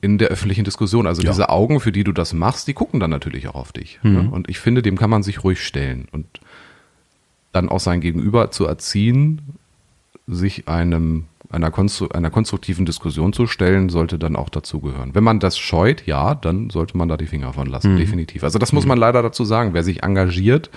[0.00, 1.06] in der öffentlichen Diskussion.
[1.06, 1.30] Also Ja.
[1.30, 4.00] diese Augen, für die du das machst, die gucken dann natürlich auch auf dich.
[4.02, 4.12] Mhm.
[4.12, 4.28] Ne?
[4.30, 6.26] Und ich finde, dem kann man sich ruhig stellen und
[7.52, 9.42] dann auch sein Gegenüber zu erziehen,
[10.34, 15.14] sich einem einer, konstru einer konstruktiven Diskussion zu stellen, sollte dann auch dazugehören.
[15.14, 18.42] Wenn man das scheut, ja, dann sollte man da die Finger von lassen, definitiv.
[18.42, 19.74] Also das muss man leider dazu sagen.
[19.74, 20.70] Wer sich engagiert,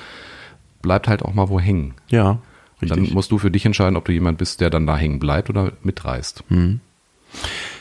[0.81, 1.93] bleibt halt auch mal wo hängen.
[2.09, 2.39] Ja,
[2.81, 5.19] Und dann musst du für dich entscheiden, ob du jemand bist, der dann da hängen
[5.19, 6.43] bleibt oder mitreißt.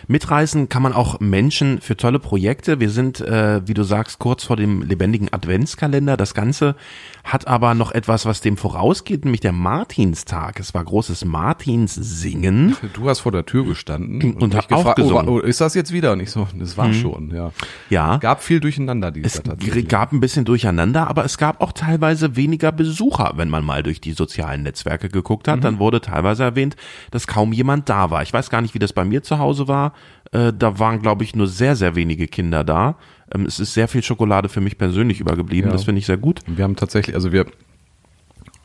[0.06, 2.80] Mitreißen kann man auch Menschen für tolle Projekte.
[2.80, 6.16] Wir sind, äh, wie du sagst, kurz vor dem lebendigen Adventskalender.
[6.16, 6.76] Das Ganze
[7.24, 10.60] hat aber noch etwas, was dem vorausgeht, nämlich der Martinstag.
[10.60, 12.76] Es war großes Martinssingen.
[12.92, 15.92] Du hast vor der Tür gestanden Und hab auch gefragt, oh, oh, ist das jetzt
[15.92, 16.12] wieder?
[16.12, 17.52] Und ich so, das war schon, ja.
[17.88, 18.18] Ja.
[18.18, 19.88] Gab viel durcheinander dieses Es Jahr tatsächlich.
[19.88, 24.00] gab ein bisschen Durcheinander, aber es gab auch teilweise weniger Besucher, wenn man mal durch
[24.00, 25.64] die sozialen Netzwerke geguckt hat.
[25.64, 26.76] Dann wurde teilweise erwähnt,
[27.10, 28.22] dass kaum jemand da war.
[28.22, 29.93] Ich weiß gar nicht, wie das bei mir zu Hause war.
[30.34, 32.96] Äh, da waren, glaube ich, nur sehr, sehr wenige Kinder da.
[33.34, 35.70] Ähm, es ist sehr viel Schokolade für mich persönlich übergeblieben.
[35.70, 35.72] Ja.
[35.72, 36.40] Das finde ich sehr gut.
[36.46, 37.46] Wir haben tatsächlich, also wir,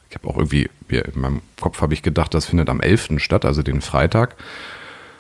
[0.10, 3.10] ich habe auch irgendwie, wir, in meinem Kopf habe ich gedacht, das findet am 11.
[3.20, 4.36] statt, also den Freitag.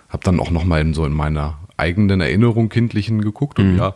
[0.09, 3.65] Habe dann auch nochmal in so in meiner eigenen Erinnerung kindlichen geguckt Mhm.
[3.73, 3.93] und ja,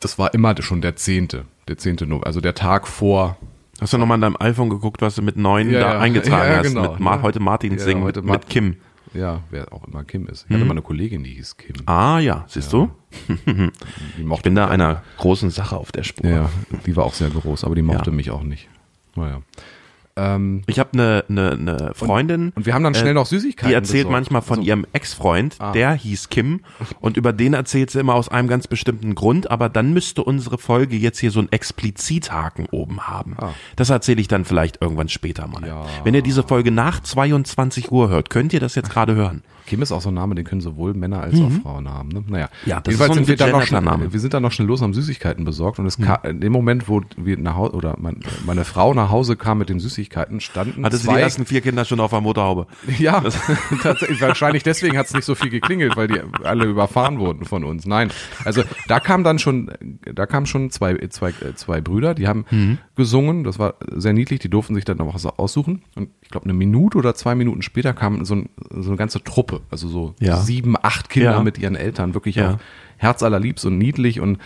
[0.00, 1.28] das war immer schon der 10.
[1.68, 1.96] Der 10.
[2.00, 3.36] November, also der Tag vor.
[3.80, 5.98] Hast du nochmal in deinem iPhone geguckt, was du mit neun Ja, da ja.
[6.00, 6.68] eingetragen Ja, hast?
[6.68, 7.22] genau, mit Ma ne?
[7.22, 8.76] heute Martins Ja, singen heute mit, Mart- mit Kim.
[9.14, 10.44] Ja, wer auch immer Kim ist.
[10.48, 11.76] Ich hatte mal eine Kollegin, die hieß Kim.
[11.76, 11.82] Mhm.
[11.88, 12.90] Ah ja, siehst du?
[13.46, 13.70] Die
[14.34, 16.28] Ich bin da einer großen Sache auf der Spur.
[16.28, 16.50] Ja,
[16.84, 18.16] die war auch sehr groß, aber die mochte Ja.
[18.16, 18.68] mich auch nicht.
[19.14, 19.40] Naja.
[20.16, 22.52] Ähm, Ich habe eine ne, ne Freundin.
[22.54, 24.12] und wir haben dann schnell noch Süßigkeiten Die erzählt besorgt.
[24.12, 26.60] manchmal von Also- ihrem Ex-Freund, der hieß Kim
[27.00, 30.56] und über den erzählt sie immer aus einem ganz bestimmten Grund, aber dann müsste unsere
[30.58, 33.36] Folge jetzt hier so einen Explizithaken oben haben.
[33.76, 35.66] Das erzähle ich dann vielleicht irgendwann später mal.
[35.66, 35.86] Ja.
[36.04, 39.42] Wenn ihr diese Folge nach 22 Uhr hört, könnt ihr das jetzt gerade hören.
[39.66, 42.08] Kim ist auch so ein Name, den können sowohl Männer als auch Frauen haben.
[42.10, 42.22] Ne?
[42.26, 42.68] Naja, Mhm.
[42.70, 44.04] Ja, das ist Jedenfalls so ein sind wir dann noch schnell, Name.
[44.06, 44.12] Mhm.
[44.12, 46.88] wir sind dann noch schnell los, haben Süßigkeiten besorgt und es kam, in dem Moment,
[46.88, 50.84] wo wir nach Hause oder mein, meine Frau nach Hause kam mit den Süßigkeiten, standen
[50.84, 52.66] Hatte sie zwei, die ersten vier Kinder schon auf der Motorhaube.
[52.98, 53.22] ja,
[53.82, 57.64] tatsächlich, wahrscheinlich deswegen hat es nicht so viel geklingelt, weil die alle überfahren wurden von
[57.64, 57.86] uns.
[57.86, 58.10] Nein,
[58.44, 59.70] also da kam dann schon,
[60.12, 62.78] da kamen schon zwei, zwei, zwei Brüder, die haben Mhm.
[62.96, 66.44] gesungen, das war sehr niedlich, die durften sich dann noch was aussuchen und ich glaube
[66.44, 70.14] eine Minute oder zwei Minuten später kam so, ein, so eine ganze Truppe, also so
[70.20, 70.36] Ja.
[70.38, 71.42] sieben, acht Kinder Ja.
[71.42, 72.52] mit ihren Eltern, wirklich Ja.
[72.54, 72.58] auch
[72.96, 74.38] herzallerliebst und niedlich und,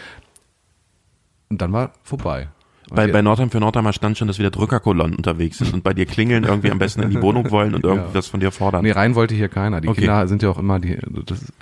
[1.49, 2.49] und dann war vorbei.
[2.91, 5.93] Und Bei, bei Nordheim für Nordheimer stand schon, dass wieder Drückerkolonnen unterwegs sind und bei
[5.93, 8.83] dir klingeln, irgendwie am besten in die Wohnung wollen und irgendwas von dir fordern.
[8.83, 9.81] Nee, rein wollte hier keiner.
[9.83, 10.01] Die Okay.
[10.01, 10.97] Kinder sind ja auch immer die.
[11.27, 11.53] Das,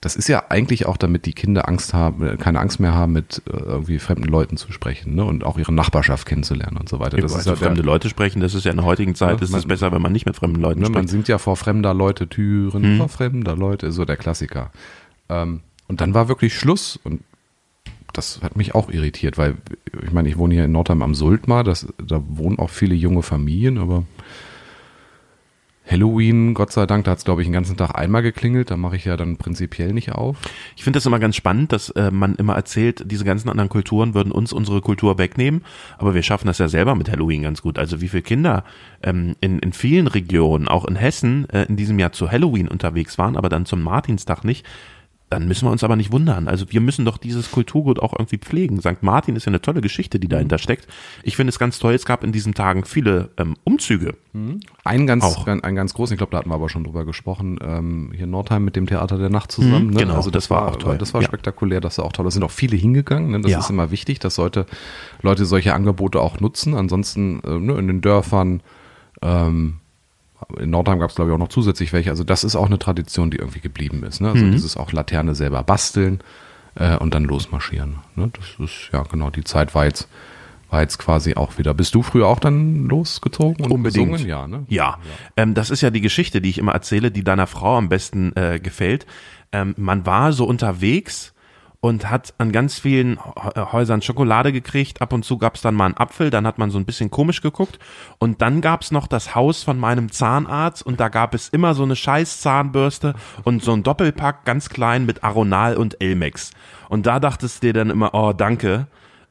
[0.00, 3.12] das ist ja eigentlich auch, damit die Kinder Angst haben, äh, keine Angst mehr haben,
[3.12, 5.24] mit äh, irgendwie fremden Leuten zu sprechen ne?
[5.24, 7.16] und auch ihre Nachbarschaft kennenzulernen und so weiter.
[7.16, 9.14] Das Das ist also ja fremde der, Leute sprechen, das ist ja in der heutigen
[9.14, 11.08] Zeit, Ja, ist es man- besser, wenn man nicht mit fremden Leuten ne, man spricht.
[11.10, 12.96] singt ja vor fremder Leute Türen, Mhm.
[12.98, 14.70] vor fremder Leute, so der Klassiker.
[15.28, 17.22] Ähm, und dann war wirklich Schluss und
[18.12, 19.56] das hat mich auch irritiert, weil
[20.04, 23.22] ich meine, ich wohne hier in Nordheim am Sultmar, das, da wohnen auch viele junge
[23.22, 24.04] Familien, aber
[25.90, 28.70] Halloween, Gott sei Dank, da hat es, glaube ich, den ganzen Tag einmal geklingelt.
[28.70, 30.36] Da mache ich ja dann prinzipiell nicht auf.
[30.76, 34.14] Ich finde das immer ganz spannend, dass äh, man immer erzählt, diese ganzen anderen Kulturen
[34.14, 35.62] würden uns unsere Kultur wegnehmen,
[35.98, 37.78] aber wir schaffen das ja selber mit Halloween ganz gut.
[37.78, 38.64] Also wie viele Kinder
[39.02, 43.18] ähm, in, in vielen Regionen, auch in Hessen, äh, in diesem Jahr zu Halloween unterwegs
[43.18, 44.64] waren, aber dann zum Martinstag nicht,
[45.30, 46.48] dann müssen wir uns aber nicht wundern.
[46.48, 48.80] Also wir müssen doch dieses Kulturgut auch irgendwie pflegen.
[48.80, 49.02] St.
[49.02, 50.88] Martin ist ja eine tolle Geschichte, die dahinter steckt.
[51.22, 54.16] Ich finde es ganz toll, es gab in diesen Tagen viele ähm, Umzüge.
[54.84, 55.46] Einen ganz, Auch.
[55.46, 58.24] Ein, einen ganz großen, ich glaube, da hatten wir aber schon drüber gesprochen, ähm, hier
[58.24, 59.86] in Nordheim mit dem Theater der Nacht zusammen.
[59.88, 60.00] Mhm, ne?
[60.00, 60.98] genau, das war auch toll.
[60.98, 61.26] Das war Ja.
[61.28, 62.24] spektakulär, das war auch toll.
[62.24, 63.30] Da sind auch viele hingegangen.
[63.30, 63.40] Ne?
[63.40, 63.58] Das Ja.
[63.60, 64.66] ist immer wichtig, dass Leute,
[65.22, 66.74] Leute solche Angebote auch nutzen.
[66.74, 68.62] Ansonsten äh, ne, in den Dörfern,
[69.22, 69.79] ähm,
[70.58, 72.10] in Nordheim gab es, glaube ich, auch noch zusätzlich welche.
[72.10, 74.20] Also das ist auch eine Tradition, die irgendwie geblieben ist.
[74.20, 74.30] Ne?
[74.30, 74.52] Also Mhm.
[74.52, 76.20] dieses auch Laterne selber basteln
[76.76, 77.96] äh, und dann losmarschieren.
[78.16, 78.30] Ne?
[78.36, 80.08] Das ist, ja genau, die Zeit war jetzt,
[80.70, 81.74] war jetzt quasi auch wieder.
[81.74, 84.12] Bist du früher auch dann losgezogen und Unbedingt.
[84.12, 84.28] gesungen?
[84.28, 84.64] Ja, ne?
[84.68, 84.98] Ja,
[85.36, 88.34] Ähm, das ist ja die Geschichte, die ich immer erzähle, die deiner Frau am besten
[88.36, 89.04] äh, gefällt.
[89.52, 91.34] Ähm, man war so unterwegs
[91.80, 95.00] und hat an ganz vielen Hä- Häusern Schokolade gekriegt.
[95.00, 97.40] Ab und zu gab's dann mal einen Apfel, dann hat man so ein bisschen komisch
[97.40, 97.78] geguckt.
[98.18, 101.82] Und dann gab's noch das Haus von meinem Zahnarzt und da gab es immer so
[101.82, 103.14] eine scheiß Zahnbürste
[103.44, 106.50] und so ein Doppelpack ganz klein mit Aronal und Elmex.
[106.88, 108.86] Und da dachtest du dir dann immer, oh danke,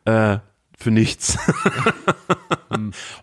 [0.05, 0.39] äh,
[0.79, 1.37] für nichts.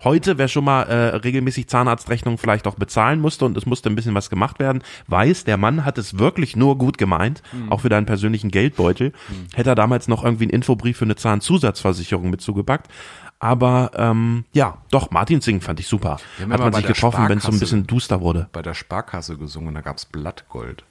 [0.04, 3.96] Heute, wer schon mal äh, regelmäßig Zahnarztrechnungen vielleicht auch bezahlen musste und es musste ein
[3.96, 7.88] bisschen was gemacht werden, weiß, der Mann hat es wirklich nur gut gemeint, auch für
[7.88, 9.12] deinen persönlichen Geldbeutel.
[9.54, 12.90] Hätte er damals noch irgendwie einen Infobrief für eine Zahnzusatzversicherung mit zugepackt.
[13.38, 16.18] Aber ähm, ja, doch, Martin Singen fand ich super.
[16.50, 18.48] Hat man sich getroffen, wenn es so ein bisschen duster wurde.
[18.52, 20.84] bei der Sparkasse gesungen, da gab's Blattgold.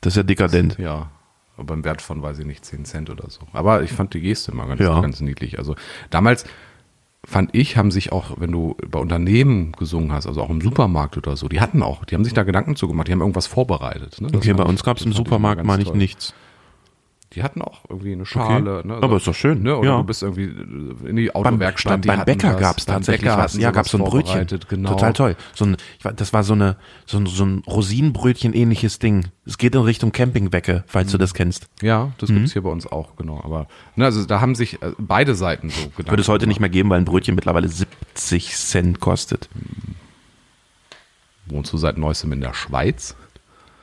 [0.00, 0.78] Das ist ja dekadent.
[0.78, 1.10] Ja.
[1.56, 3.40] Aber im Wert von, weiß ich nicht, 10 Cent oder so.
[3.52, 5.00] Aber ich fand die Geste immer ganz, Ja.
[5.00, 5.58] ganz niedlich.
[5.58, 5.74] Also
[6.10, 6.44] damals
[7.24, 11.16] fand ich, haben sich auch, wenn du bei Unternehmen gesungen hast, also auch im Supermarkt
[11.16, 14.20] oder so, die hatten auch, die haben sich da Gedanken zugemacht, die haben irgendwas vorbereitet.
[14.20, 14.28] Ne?
[14.34, 16.34] Okay, bei uns gab es im Supermarkt, meine ich, nichts.
[17.32, 18.86] Die hatten auch irgendwie eine Schale.
[18.86, 18.94] Ne?
[19.02, 19.76] Aber ist doch schön, Ne?
[19.76, 19.96] Oder ja.
[19.98, 22.02] du bist irgendwie in die Autowerkstatt.
[22.02, 23.56] beim, beim hatten Bäcker gab es Beim tatsächlich Bäcker was.
[23.56, 24.46] Ja, gab so ein Brötchen.
[24.68, 24.90] Genau.
[24.90, 25.36] Total toll.
[25.54, 29.26] So ein, ich, weiß, das war so eine so ein, so ein Rosinenbrötchen ähnliches Ding.
[29.44, 31.12] Es geht in Richtung Campingwecke, falls Mhm.
[31.12, 31.68] du das kennst.
[31.82, 32.36] Ja, das Mhm.
[32.36, 33.40] gibt's hier bei uns auch, genau.
[33.42, 36.12] Aber ne, also da haben sich äh, beide Seiten so gedacht.
[36.12, 39.48] Würde es heute nicht mehr geben, weil ein Brötchen mittlerweile 70 Cent kostet.
[41.46, 43.14] Wohnst du seit neuestem in der Schweiz?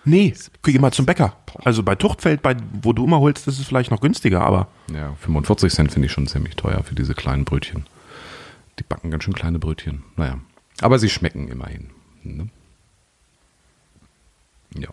[0.06, 1.38] Nee, geh mal zum Bäcker.
[1.64, 5.14] Also bei Tuchtfeld, bei, wo du immer holst, ist es vielleicht noch günstiger, aber Ja,
[5.22, 7.86] 45 Cent finde ich schon ziemlich teuer für diese kleinen Brötchen.
[8.80, 10.04] Die backen ganz schön kleine Brötchen.
[10.16, 10.40] Naja.
[10.82, 11.92] Aber sie schmecken immerhin.
[12.24, 12.50] Ne?
[14.78, 14.90] Ja.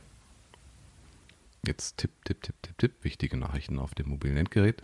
[1.67, 2.93] Jetzt Tipp, Tipp, Tipp, Tipp, Tipp.
[3.03, 4.83] Wichtige Nachrichten auf dem mobilen Endgerät.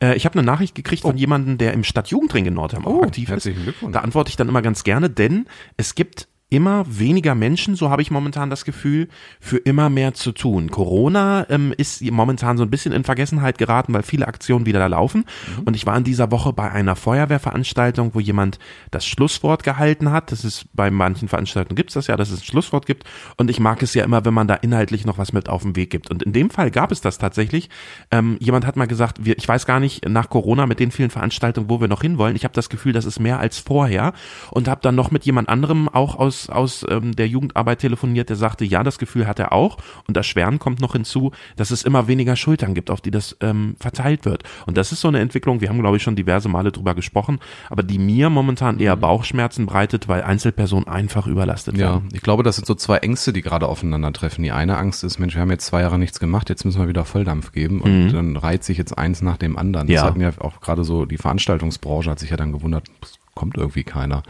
[0.00, 3.02] Äh, ich habe eine Nachricht gekriegt von jemandem, der im Stadtjugendring in Nordheim auch Oh,
[3.02, 3.30] aktiv ist.
[3.30, 3.92] herzlichen Glückwunsch.
[3.92, 8.02] Da antworte ich dann immer ganz gerne, denn es gibt immer weniger Menschen, so habe
[8.02, 9.08] ich momentan das Gefühl,
[9.40, 10.70] für immer mehr zu tun.
[10.70, 14.86] Corona ähm, ist momentan so ein bisschen in Vergessenheit geraten, weil viele Aktionen wieder da
[14.86, 15.24] laufen.
[15.58, 15.62] Mhm.
[15.64, 18.60] Und ich war in dieser Woche bei einer Feuerwehrveranstaltung, wo jemand
[18.92, 20.30] das Schlusswort gehalten hat.
[20.30, 23.02] Das ist bei manchen Veranstaltungen gibt's das ja, dass es ein Schlusswort gibt.
[23.36, 25.74] Und ich mag es ja immer, wenn man da inhaltlich noch was mit auf den
[25.74, 26.10] Weg gibt.
[26.10, 27.70] Und in dem Fall gab es das tatsächlich.
[28.12, 31.10] Ähm, jemand hat mal gesagt, wir, ich weiß gar nicht, nach Corona mit den vielen
[31.10, 34.12] Veranstaltungen, wo wir noch hinwollen, ich habe das Gefühl, das ist mehr als vorher.
[34.52, 38.36] Und habe dann noch mit jemand anderem auch aus, aus ähm, der Jugendarbeit telefoniert, der
[38.36, 39.78] sagte, ja, das Gefühl hat er auch.
[40.06, 43.36] Und das Schweren kommt noch hinzu, dass es immer weniger Schultern gibt, auf die das
[43.40, 44.42] ähm, verteilt wird.
[44.66, 47.38] Und das ist so eine Entwicklung, wir haben, glaube ich, schon diverse Male drüber gesprochen,
[47.70, 52.08] aber die mir momentan eher Bauchschmerzen breitet, weil Einzelpersonen einfach überlastet Ja, werden.
[52.12, 54.42] ich glaube, das sind so zwei Ängste, die gerade aufeinandertreffen.
[54.44, 56.88] Die eine Angst ist, Mensch, wir haben jetzt zwei Jahre nichts gemacht, jetzt müssen wir
[56.88, 59.86] wieder Volldampf geben und dann reiht sich jetzt eins nach dem anderen.
[59.86, 60.02] Das Ja.
[60.04, 63.84] hatten ja auch gerade so, die Veranstaltungsbranche hat sich ja dann gewundert, es kommt irgendwie
[63.84, 64.22] keiner.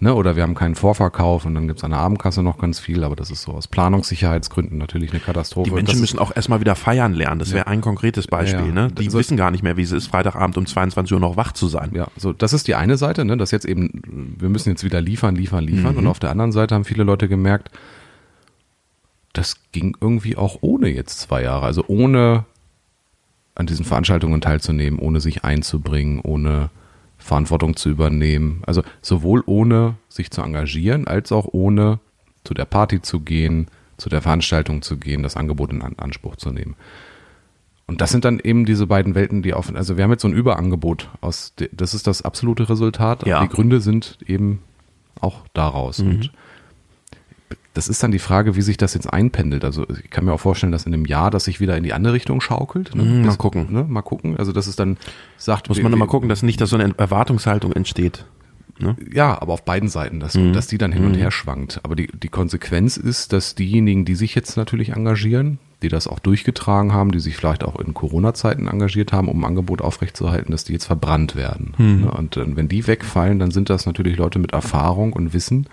[0.00, 0.14] Ne?
[0.14, 3.16] Oder wir haben keinen Vorverkauf und dann gibt's an der Abendkasse noch ganz viel, aber
[3.16, 5.70] das ist so aus Planungssicherheitsgründen natürlich eine Katastrophe.
[5.70, 7.40] Die Menschen müssen auch erstmal wieder feiern lernen.
[7.40, 8.66] Das wäre ein konkretes Beispiel.
[8.66, 8.88] Ja, ne?
[8.92, 11.52] Die also- wissen gar nicht mehr, wie es ist, Freitagabend um 22 Uhr noch wach
[11.52, 11.90] zu sein.
[11.94, 15.00] Ja, so das ist die eine Seite, ne, dass jetzt eben wir müssen jetzt wieder
[15.00, 15.98] liefern, liefern, liefern Mhm.
[15.98, 17.70] und auf der anderen Seite haben viele Leute gemerkt,
[19.32, 22.44] das ging irgendwie auch ohne jetzt zwei Jahre, also ohne
[23.54, 26.70] an diesen Veranstaltungen teilzunehmen, ohne sich einzubringen, ohne
[27.28, 32.00] Verantwortung zu übernehmen, also sowohl ohne sich zu engagieren, als auch ohne
[32.44, 36.36] zu der Party zu gehen, zu der Veranstaltung zu gehen, das Angebot in An- Anspruch
[36.36, 36.74] zu nehmen.
[37.86, 40.28] Und das sind dann eben diese beiden Welten, die auf, also wir haben jetzt so
[40.28, 43.26] ein Überangebot aus, das ist das absolute Resultat.
[43.26, 43.40] Ja.
[43.42, 44.60] Die Gründe sind eben
[45.20, 45.98] auch daraus.
[45.98, 46.10] Mhm.
[46.10, 46.32] Und
[47.78, 49.64] das ist dann die Frage, wie sich das jetzt einpendelt.
[49.64, 51.92] Also ich kann mir auch vorstellen, dass in einem Jahr das sich wieder in die
[51.92, 52.92] andere Richtung schaukelt.
[52.96, 53.04] Ne?
[53.04, 53.66] Mhm, mal Bis- gucken.
[53.70, 53.84] Ne?
[53.88, 54.36] Mal gucken.
[54.36, 54.96] Also dass es dann
[55.36, 58.24] sagt, Muss man immer wir- gucken, dass nicht, dass so eine Erwartungshaltung entsteht.
[58.80, 58.96] Ne?
[59.12, 60.52] ja, aber auf beiden Seiten, dass, Mhm.
[60.52, 61.80] dass die dann hin und her schwankt.
[61.82, 66.18] Aber die, die Konsequenz ist, dass diejenigen, die sich jetzt natürlich engagieren, die das auch
[66.20, 70.62] durchgetragen haben, die sich vielleicht auch in Corona-Zeiten engagiert haben, um ein Angebot aufrechtzuerhalten, dass
[70.64, 71.74] die jetzt verbrannt werden.
[71.76, 72.00] Mhm.
[72.02, 72.10] Ne?
[72.12, 75.66] Und dann, wenn die wegfallen, dann sind das natürlich Leute mit Erfahrung und Wissen.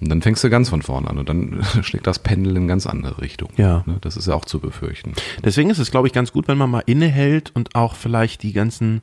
[0.00, 2.86] Und dann fängst du ganz von vorne an und dann schlägt das Pendel in ganz
[2.86, 3.50] andere Richtung.
[3.56, 3.84] Ja.
[3.86, 3.98] Ne?
[4.00, 5.12] Das ist ja auch zu befürchten.
[5.44, 8.52] Deswegen ist es, glaube ich, ganz gut, wenn man mal innehält und auch vielleicht die
[8.52, 9.02] ganzen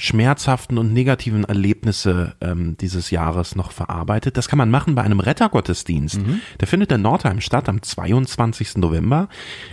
[0.00, 4.36] schmerzhaften und negativen Erlebnisse ähm, dieses Jahres noch verarbeitet.
[4.36, 6.20] Das kann man machen bei einem Rettergottesdienst.
[6.58, 8.78] Der findet in Nordheim statt am 22.
[8.78, 9.28] November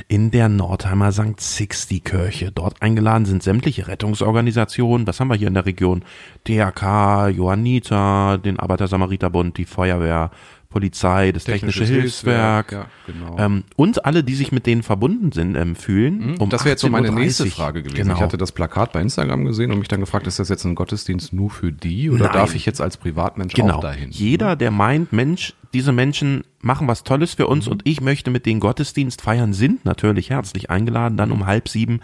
[0.10, 1.40] in der Nordheimer St.
[1.40, 2.52] Sixti Kirche.
[2.52, 5.08] Dort eingeladen sind sämtliche Rettungsorganisationen.
[5.08, 6.04] Was haben wir hier in der Region?
[6.46, 10.32] DRK, Johanniter, den Arbeiter-Samariter-Bund, die Feuerwehr,
[10.78, 12.70] Polizei, das Technische Technisches Hilfswerk.
[12.70, 13.38] Hilfswerk, ja, genau.
[13.40, 16.38] ähm, und alle, die sich mit denen verbunden sind, ähm, fühlen.
[16.38, 17.46] Um das wäre jetzt so meine 18.30 nächste.
[17.48, 17.96] Frage gewesen.
[17.98, 18.14] Genau.
[18.14, 20.76] Ich hatte das Plakat bei Instagram gesehen und mich dann gefragt, ist das jetzt ein
[20.76, 22.34] Gottesdienst nur für die oder Nein.
[22.34, 23.78] darf ich jetzt als Privatmensch genau.
[23.78, 24.12] auch dahin?
[24.12, 27.50] Jeder, der meint, Mensch, diese Menschen machen was Tolles für Mhm.
[27.50, 31.70] uns und ich möchte mit denen Gottesdienst feiern, sind natürlich herzlich eingeladen, dann um halb
[31.70, 32.02] sieben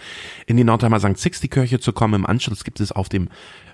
[0.47, 1.17] in die Nordheimer St.
[1.17, 2.15] Sixti Kirche zu kommen.
[2.15, 3.29] Im Anschluss gibt es auf dem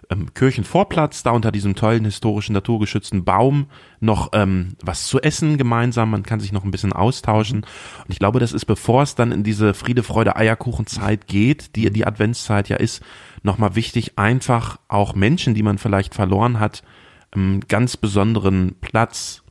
[0.10, 3.67] ähm, Kirchenvorplatz, da unter diesem tollen historischen naturgeschützten Baum
[4.00, 6.12] noch ähm, was zu essen gemeinsam.
[6.12, 7.62] Man kann sich noch ein bisschen austauschen.
[7.62, 11.91] Und ich glaube, das ist, bevor es dann in diese Friede, Freude, Eierkuchenzeit geht, die
[11.91, 13.04] die Adventszeit ja ist,
[13.43, 16.84] nochmal wichtig, einfach auch Menschen, die man vielleicht verloren hat,
[17.32, 19.43] einen ganz besonderen Platz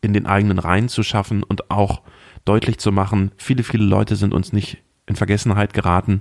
[0.00, 2.02] in den eigenen Reihen zu schaffen und auch
[2.44, 6.20] deutlich zu machen, viele, viele Leute sind uns nicht in Vergessenheit geraten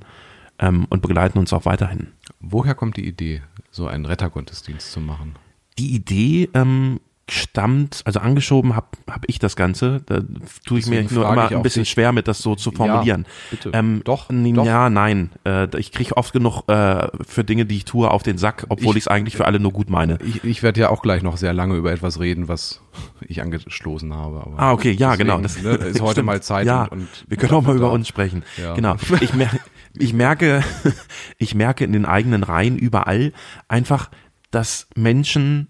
[0.59, 2.11] ähm, und begleiten uns auch weiterhin.
[2.39, 5.35] Woher kommt die Idee, so einen Rettergottesdienst zu machen?
[5.77, 10.01] Die Idee ähm, stammt, also angeschoben habe hab ich das Ganze.
[10.05, 10.19] Da
[10.65, 11.89] tue ich Deswegen mir nur immer ein bisschen dich.
[11.89, 13.25] schwer mit, das so zu formulieren.
[13.49, 13.71] bitte.
[13.73, 14.65] Ähm, Doch, doch.
[14.65, 15.31] Ja, nein.
[15.43, 18.95] Äh, ich kriege oft genug äh, für Dinge, die ich tue, auf den Sack, obwohl
[18.95, 20.19] ich es eigentlich für alle nur gut meine.
[20.23, 22.81] Ich, ich werde ja auch gleich noch sehr lange über etwas reden, was
[23.27, 24.41] ich angestoßen habe.
[24.41, 25.41] Aber Ah, okay, ja, deswegen, genau.
[25.41, 26.25] Das ne, ist heute stimmt.
[26.27, 26.67] mal Zeit.
[26.67, 28.43] Ja, und, und wir können auch mal über uns sprechen.
[28.57, 28.75] Ja.
[28.75, 28.95] Genau.
[29.19, 29.49] Ich, mer
[29.97, 30.63] ich merke,
[31.37, 33.33] ich merke in den eigenen Reihen überall
[33.67, 34.11] einfach,
[34.51, 35.69] dass Menschen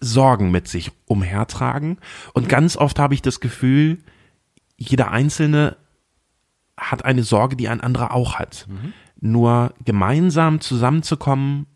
[0.00, 1.98] Sorgen mit sich umhertragen.
[2.32, 3.98] Und ganz oft habe ich das Gefühl,
[4.76, 5.76] jeder Einzelne
[6.76, 8.66] hat eine Sorge, die ein anderer auch hat.
[9.20, 11.66] Nur gemeinsam zusammenzukommen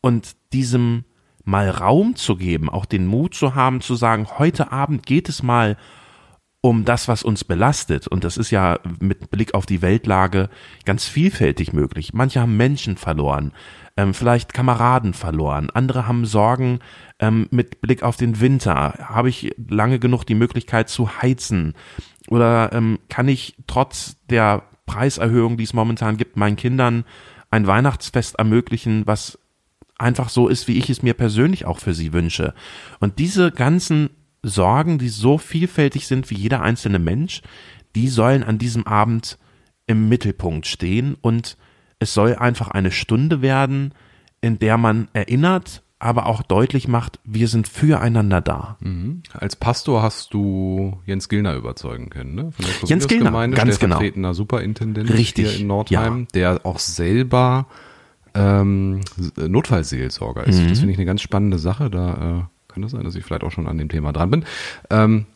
[0.00, 1.04] und diesem
[1.44, 5.42] mal Raum zu geben, auch den Mut zu haben, zu sagen, heute Abend geht es
[5.42, 5.76] mal
[6.66, 8.08] um das, was uns belastet.
[8.08, 10.50] Und das ist ja mit Blick auf die Weltlage
[10.84, 12.12] ganz vielfältig möglich.
[12.12, 13.52] Manche haben Menschen verloren,
[13.96, 15.70] ähm, vielleicht Kameraden verloren.
[15.70, 16.80] Andere haben Sorgen
[17.20, 18.94] ähm, mit Blick auf den Winter.
[18.98, 21.74] Habe ich lange genug die Möglichkeit zu heizen?
[22.30, 27.04] Oder ähm, kann ich trotz der Preiserhöhung, die es momentan gibt, meinen Kindern
[27.48, 29.38] ein Weihnachtsfest ermöglichen, was
[29.98, 32.54] einfach so ist, wie ich es mir persönlich auch für sie wünsche.
[32.98, 34.10] Und diese ganzen
[34.42, 37.42] Sorgen, die so vielfältig sind wie jeder einzelne Mensch,
[37.94, 39.38] die sollen an diesem Abend
[39.86, 41.56] im Mittelpunkt stehen und
[41.98, 43.94] es soll einfach eine Stunde werden,
[44.40, 48.76] in der man erinnert, aber auch deutlich macht, wir sind füreinander da.
[49.32, 52.52] Als Pastor hast du Jens Gillner überzeugen können, ne?
[52.52, 54.32] Von der Jens Gillner, Gemeinde, ganz genau.
[54.34, 57.66] Superintendent Richtig, hier in Nordheim, der auch selber
[58.34, 59.00] ähm,
[59.36, 60.60] Notfallseelsorger ist.
[60.60, 60.68] Mhm.
[60.68, 61.88] Das finde ich eine ganz spannende Sache.
[61.88, 64.44] Da äh, das sein, dass ich vielleicht auch schon an dem Thema dran bin.
[64.90, 65.26] Ähm,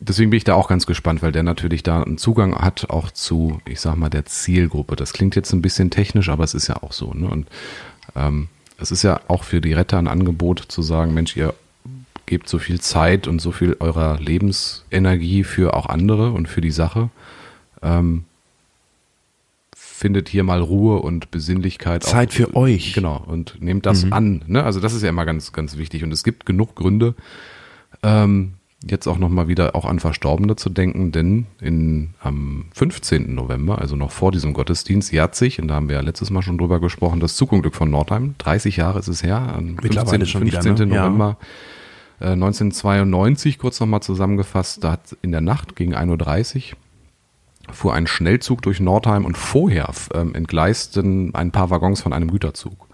[0.00, 3.10] deswegen bin ich da auch ganz gespannt, weil der natürlich da einen Zugang hat auch
[3.10, 4.96] zu, ich sag mal, der Zielgruppe.
[4.96, 7.12] Das klingt jetzt ein bisschen technisch, aber es ist ja auch so.
[7.14, 7.28] Ne?
[7.28, 7.48] Und
[8.16, 11.54] ähm, es ist ja auch für die Retter ein Angebot zu sagen, Mensch, ihr
[12.26, 16.70] gebt so viel Zeit und so viel eurer Lebensenergie für auch andere und für die
[16.70, 17.10] Sache.
[17.82, 18.24] Ähm,
[20.02, 22.02] findet hier mal Ruhe und Besinnlichkeit.
[22.02, 22.92] Zeit auch, für euch.
[22.92, 24.42] Genau, und nehmt das an.
[24.48, 24.64] Ne?
[24.64, 26.02] Also das ist ja immer ganz, ganz wichtig.
[26.02, 27.14] Und es gibt genug Gründe,
[28.02, 33.32] ähm, jetzt auch nochmal wieder auch an Verstorbene zu denken, denn in, am 15.
[33.32, 36.42] November, also noch vor diesem Gottesdienst, jährt sich, und da haben wir ja letztes Mal
[36.42, 38.34] schon drüber gesprochen, das Zugunglück von Nordheim.
[38.38, 40.26] 30 Jahre ist es her, am Mittlerweile 15.
[40.26, 40.88] schon wieder, 15.
[40.88, 40.96] ne?
[40.96, 41.02] Ja.
[41.02, 41.36] November
[42.18, 46.78] äh, 1992, kurz nochmal zusammengefasst, da hat in der Nacht gegen 1.30 Uhr
[47.70, 52.88] fuhr ein Schnellzug durch Nordheim und vorher ähm, entgleisten ein paar Waggons von einem Güterzug.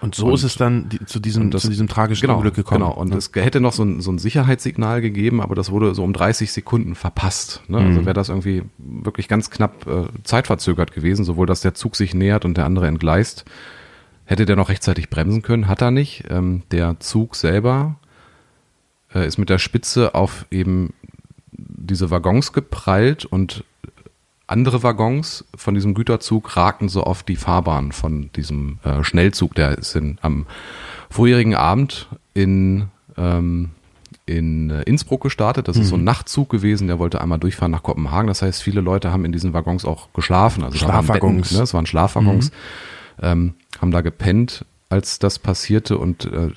[0.00, 2.54] Und so ist es dann die, zu, diesem, Und das- zu diesem tragischen genau, Unglück
[2.54, 2.84] gekommen.
[2.84, 6.04] Genau, und es hätte noch so ein, so ein Sicherheitssignal gegeben, aber das wurde so
[6.04, 7.62] um 30 Sekunden verpasst.
[7.66, 7.78] Ne?
[7.78, 12.14] Also wäre das irgendwie wirklich ganz knapp äh, zeitverzögert gewesen, sowohl dass der Zug sich
[12.14, 13.44] nähert und der andere entgleist.
[14.24, 16.24] Hätte der noch rechtzeitig bremsen können, hat er nicht.
[16.30, 17.96] Ähm, der Zug selber
[19.12, 20.92] äh, ist mit der Spitze auf eben
[21.50, 23.64] diese Waggons geprallt und
[24.48, 29.78] andere Waggons von diesem Güterzug ragten so auf die Fahrbahn von diesem äh, Schnellzug, der
[29.78, 30.46] ist in, am
[31.10, 33.70] vorherigen Abend in, ähm,
[34.24, 35.68] in äh, Innsbruck gestartet.
[35.68, 38.26] Das ist so ein Nachtzug gewesen, der wollte einmal durchfahren nach Kopenhagen.
[38.26, 40.64] Das heißt, viele Leute haben in diesen Waggons auch geschlafen.
[40.64, 41.52] Also Schlafwaggons.
[41.52, 41.62] Ne?
[41.62, 42.50] Es waren Schlafwaggons,
[43.20, 46.48] ähm, haben da gepennt als das passierte und äh,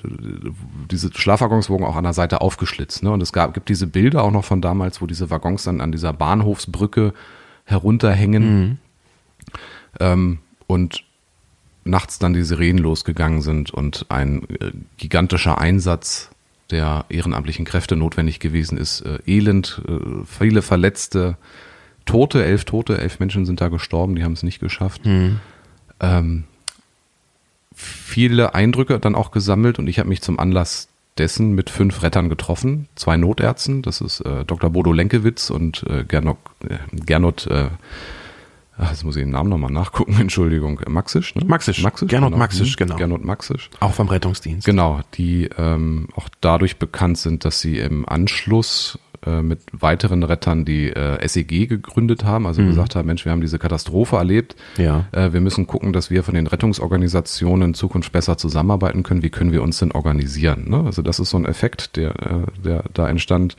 [0.90, 3.02] diese Schlafwaggons wurden auch an der Seite aufgeschlitzt.
[3.02, 3.10] Ne?
[3.10, 5.92] Und es gab, gibt diese Bilder auch noch von damals, wo diese Waggons dann an
[5.92, 7.12] dieser Bahnhofsbrücke
[7.64, 8.78] herunterhängen
[10.00, 11.04] ähm, und
[11.84, 16.30] nachts dann die Sirenen losgegangen sind und ein äh, gigantischer Einsatz
[16.70, 19.02] der ehrenamtlichen Kräfte notwendig gewesen ist.
[19.02, 21.36] Äh, elend, äh, viele Verletzte,
[22.04, 25.02] Tote, elf Tote, elf Menschen sind da gestorben, die haben es nicht geschafft.
[26.00, 26.44] Ähm,
[27.74, 32.28] viele Eindrücke dann auch gesammelt und ich habe mich zum Anlass dessen mit fünf Rettern
[32.28, 34.70] getroffen, zwei Notärzten, das ist äh, Dr.
[34.70, 37.68] Bodo Lenkewitz und äh, Gernot, äh, Gernot äh,
[38.78, 41.44] ach, jetzt muss ich den Namen nochmal nachgucken, Entschuldigung, Maxisch, ne?
[41.44, 42.76] Maxisch, Gernot Maxisch, Mhm.
[42.78, 42.96] genau.
[42.96, 43.70] Gernot Maxisch.
[43.80, 44.64] Auch vom Rettungsdienst.
[44.64, 50.64] Genau, die ähm, auch dadurch bekannt sind, dass sie im Anschluss äh, mit weiteren Rettern
[50.64, 55.06] die äh, SEG gegründet haben, also gesagt haben, Mensch, wir haben diese Katastrophe erlebt, Ja.
[55.12, 59.30] äh, wir müssen gucken, dass wir von den Rettungsorganisationen in Zukunft besser zusammenarbeiten können, wie
[59.30, 60.68] können wir uns denn organisieren.
[60.68, 60.82] Ne?
[60.84, 63.56] Also das ist so ein Effekt, der, äh, der da entstand.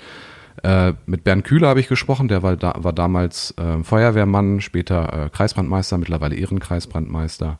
[0.63, 5.25] Äh, mit Bernd Kühler habe ich gesprochen, der war, da, war damals äh, Feuerwehrmann, später
[5.25, 7.57] äh, Kreisbrandmeister, mittlerweile Ehrenkreisbrandmeister.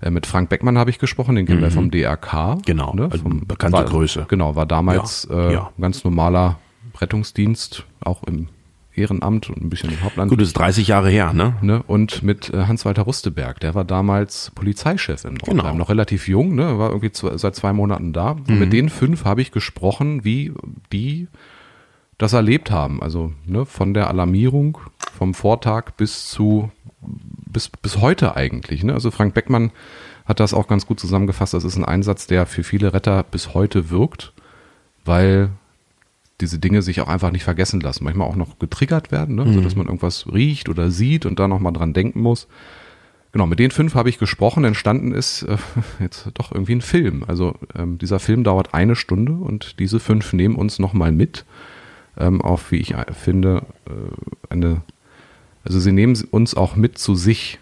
[0.00, 2.56] Äh, mit Frank Beckmann habe ich gesprochen, den kennen wir vom DRK.
[2.56, 2.62] Mhm.
[2.66, 3.08] Genau, ne?
[3.10, 4.26] also vom, bekannte war, Größe.
[4.28, 5.70] Genau, war damals Ja, ja.
[5.80, 6.58] ganz normaler
[7.00, 8.48] Rettungsdienst, auch im
[8.94, 10.28] Ehrenamt und ein bisschen im Hauptland.
[10.30, 11.54] Gut, das ist 30 Jahre her, ne?
[11.62, 11.82] Ne?
[11.86, 15.74] Und mit äh, Hans-Walter Rusteberg, der war damals Polizeichef in Nordheim, Genau.
[15.74, 16.78] noch relativ jung, ne?
[16.78, 18.32] war irgendwie zwei, seit zwei Monaten da.
[18.32, 20.52] Und mit den fünf habe ich gesprochen, wie
[20.92, 21.28] die
[22.18, 23.02] das erlebt haben.
[23.02, 24.78] Also ne, von der Alarmierung
[25.16, 28.84] vom Vortag bis zu bis, bis heute eigentlich.
[28.84, 28.92] Ne?
[28.92, 29.72] Also Frank Beckmann
[30.24, 31.54] hat das auch ganz gut zusammengefasst.
[31.54, 34.32] Das ist ein Einsatz, der für viele Retter bis heute wirkt,
[35.04, 35.50] weil
[36.42, 38.04] diese Dinge sich auch einfach nicht vergessen lassen.
[38.04, 39.44] Manchmal auch noch getriggert werden, ne?
[39.44, 42.48] also dass man irgendwas riecht oder sieht und da nochmal dran denken muss.
[43.32, 44.64] Genau, mit den fünf habe ich gesprochen.
[44.64, 45.56] Entstanden ist äh,
[46.00, 47.24] jetzt doch irgendwie ein Film.
[47.26, 51.46] Also ähm, dieser Film dauert eine Stunde und diese fünf nehmen uns nochmal mit
[52.18, 54.82] ähm, auf, wie ich äh, finde, äh, eine,
[55.64, 57.58] also sie nehmen uns auch mit zu sich.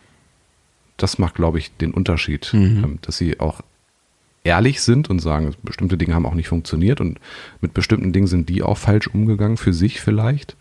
[0.96, 3.62] Das macht, glaube ich, den Unterschied, ähm, dass sie auch
[4.44, 7.18] ehrlich sind und sagen, bestimmte Dinge haben auch nicht funktioniert und
[7.60, 10.56] mit bestimmten Dingen sind die auch falsch umgegangen, für sich vielleicht,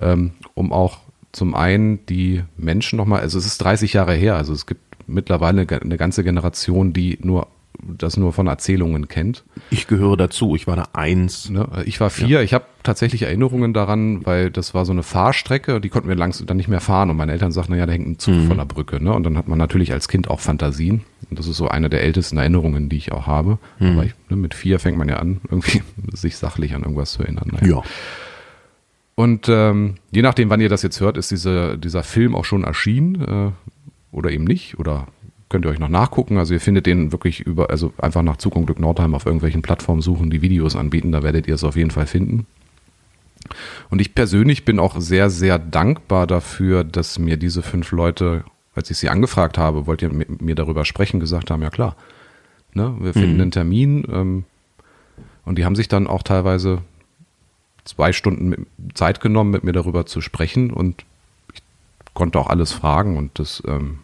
[0.00, 0.98] ähm, um auch
[1.32, 5.62] zum einen die Menschen nochmal, also es ist 30 Jahre her, also es gibt mittlerweile
[5.62, 7.48] eine, eine ganze Generation, die nur
[7.80, 9.44] das nur von Erzählungen kennt.
[9.70, 10.56] Ich gehöre dazu.
[10.56, 11.48] Ich war da eins.
[11.48, 11.68] Ne?
[11.86, 15.88] Ich war vier, ich habe tatsächlich Erinnerungen daran, weil das war so eine Fahrstrecke, die
[15.88, 18.18] konnten wir langsam dann nicht mehr fahren und meine Eltern sagten, naja, da hängt ein
[18.18, 19.02] Zug von der Brücke.
[19.02, 19.12] Ne?
[19.12, 21.02] Und dann hat man natürlich als Kind auch Fantasien.
[21.30, 23.58] Und das ist so eine der ältesten Erinnerungen, die ich auch habe.
[23.78, 27.22] Aber ich, ne, mit vier fängt man ja an, irgendwie sich sachlich an irgendwas zu
[27.22, 27.50] erinnern.
[27.52, 27.76] Naja.
[27.76, 27.82] Ja.
[29.14, 32.62] Und ähm, je nachdem, wann ihr das jetzt hört, ist diese, dieser Film auch schon
[32.62, 33.50] erschienen äh,
[34.12, 34.78] oder eben nicht.
[34.78, 35.08] Oder
[35.48, 36.38] könnt ihr euch noch nachgucken.
[36.38, 39.62] Also ihr findet den wirklich über, also einfach nach Zug und Glück Nordheim auf irgendwelchen
[39.62, 42.46] Plattformen suchen, die Videos anbieten, da werdet ihr es auf jeden Fall finden.
[43.88, 48.44] Und ich persönlich bin auch sehr, sehr dankbar dafür, dass mir diese fünf Leute,
[48.74, 51.96] als ich sie angefragt habe, wollt ihr mit mir darüber sprechen, gesagt haben, ja klar,
[52.74, 54.04] ne, wir finden einen Termin.
[54.10, 54.44] Ähm,
[55.44, 56.82] und die haben sich dann auch teilweise
[57.84, 61.06] zwei Stunden Zeit genommen, mit mir darüber zu sprechen und
[61.54, 61.62] ich
[62.12, 64.00] konnte auch alles fragen und das, ähm,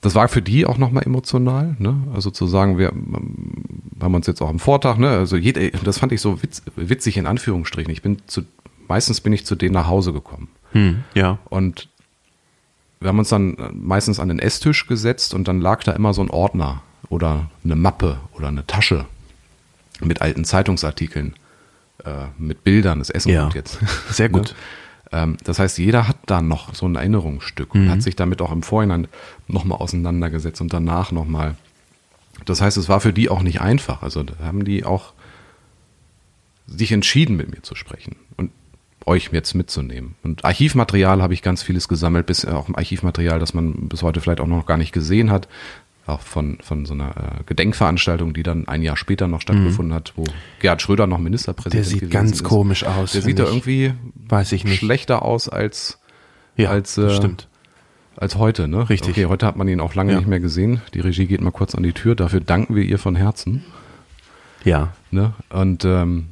[0.00, 1.94] das war für die auch nochmal emotional, ne?
[2.14, 5.10] Also zu sagen, wir haben uns jetzt auch am Vortag, ne?
[5.10, 7.92] Also jeder, das fand ich so witz, witzig in Anführungsstrichen.
[7.92, 8.42] Ich bin zu,
[8.88, 10.48] meistens bin ich zu denen nach Hause gekommen.
[10.72, 11.38] Hm, ja.
[11.50, 11.88] Und
[13.00, 16.22] wir haben uns dann meistens an den Esstisch gesetzt und dann lag da immer so
[16.22, 19.04] ein Ordner oder eine Mappe oder eine Tasche
[20.00, 21.34] mit alten Zeitungsartikeln,
[22.04, 23.00] äh, mit Bildern.
[23.00, 23.42] Das Essen Ja.
[23.42, 23.78] kommt jetzt.
[24.10, 24.54] Sehr gut.
[25.12, 28.52] Ähm, das heißt, jeder hat da noch so ein Erinnerungsstück und hat sich damit auch
[28.52, 29.08] im Vorhinein
[29.48, 31.56] nochmal auseinandergesetzt und danach nochmal.
[32.44, 34.02] Das heißt, es war für die auch nicht einfach.
[34.02, 35.12] Also da haben die auch
[36.66, 38.52] sich entschieden, mit mir zu sprechen und
[39.06, 40.14] euch jetzt mitzunehmen.
[40.22, 44.20] Und Archivmaterial habe ich ganz vieles gesammelt, bis äh, auch Archivmaterial, das man bis heute
[44.20, 45.48] vielleicht auch noch gar nicht gesehen hat.
[46.10, 50.12] Auch von, von so einer äh, Gedenkveranstaltung, die dann ein Jahr später noch stattgefunden hat,
[50.16, 50.24] wo
[50.60, 52.42] Gerhard Schröder noch Ministerpräsident Der sieht ganz ist.
[52.44, 53.92] komisch aus, Der sieht da irgendwie
[54.28, 54.78] Weiß ich nicht.
[54.78, 55.98] schlechter aus als,
[56.56, 57.48] Ja, als, äh, stimmt.
[58.16, 58.68] als heute.
[58.68, 58.88] Ne?
[58.90, 59.10] Richtig.
[59.10, 60.18] Okay, heute hat man ihn auch lange Ja.
[60.18, 60.80] nicht mehr gesehen.
[60.94, 62.14] Die Regie geht mal kurz an die Tür.
[62.14, 63.64] Dafür danken wir ihr von Herzen.
[64.64, 64.92] Ja.
[65.10, 65.32] Ne?
[65.48, 66.26] Und ähm,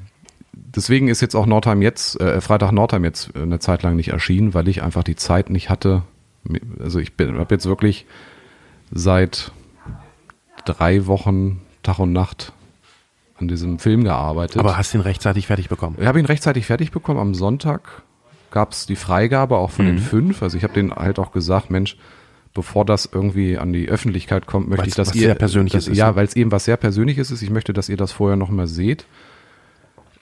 [0.52, 4.08] deswegen ist jetzt auch Nordheim jetzt, äh, Freitag Nordheim jetzt äh, eine Zeit lang nicht
[4.08, 6.02] erschienen, weil ich einfach die Zeit nicht hatte.
[6.80, 8.06] Also ich bin habe jetzt wirklich
[8.90, 9.52] seit
[10.68, 12.52] drei Wochen Tag und Nacht
[13.38, 14.58] an diesem Film gearbeitet.
[14.58, 15.96] Aber hast ihn rechtzeitig fertig bekommen.
[16.00, 17.18] Ich habe ihn rechtzeitig fertig bekommen.
[17.20, 18.02] Am Sonntag
[18.50, 19.90] gab es die Freigabe auch von Mhm.
[19.90, 20.42] den fünf.
[20.42, 21.96] Also ich habe denen halt auch gesagt, Mensch,
[22.54, 25.84] bevor das irgendwie an die Öffentlichkeit kommt, möchte Weil's ich, dass was ihr sehr Persönliches
[25.84, 26.16] dass, ist, Ja, ne?
[26.16, 27.42] weil es eben was sehr Persönliches ist.
[27.42, 29.06] Ich möchte, dass ihr das vorher noch mal seht,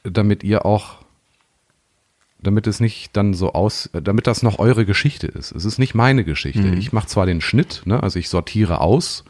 [0.02, 0.96] damit ihr auch
[2.38, 5.52] damit es nicht dann so aus, damit das noch eure Geschichte ist.
[5.52, 6.60] Es ist nicht meine Geschichte.
[6.62, 6.74] Mhm.
[6.78, 9.24] Ich mache zwar den Schnitt, ne, also ich sortiere aus,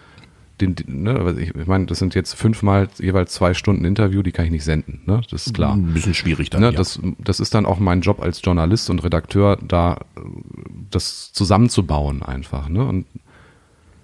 [0.60, 4.46] den, ne, ich, ich meine, das sind jetzt fünfmal jeweils zwei Stunden Interview, die kann
[4.46, 5.74] ich nicht senden, ne, das ist klar.
[5.74, 6.62] Ein bisschen schwierig dann.
[6.62, 6.72] Ne, ja.
[6.72, 10.20] das, das ist dann auch mein Job als Journalist und Redakteur, da äh,
[10.90, 12.68] das zusammenzubauen einfach.
[12.68, 12.84] Ne?
[12.84, 13.06] Und,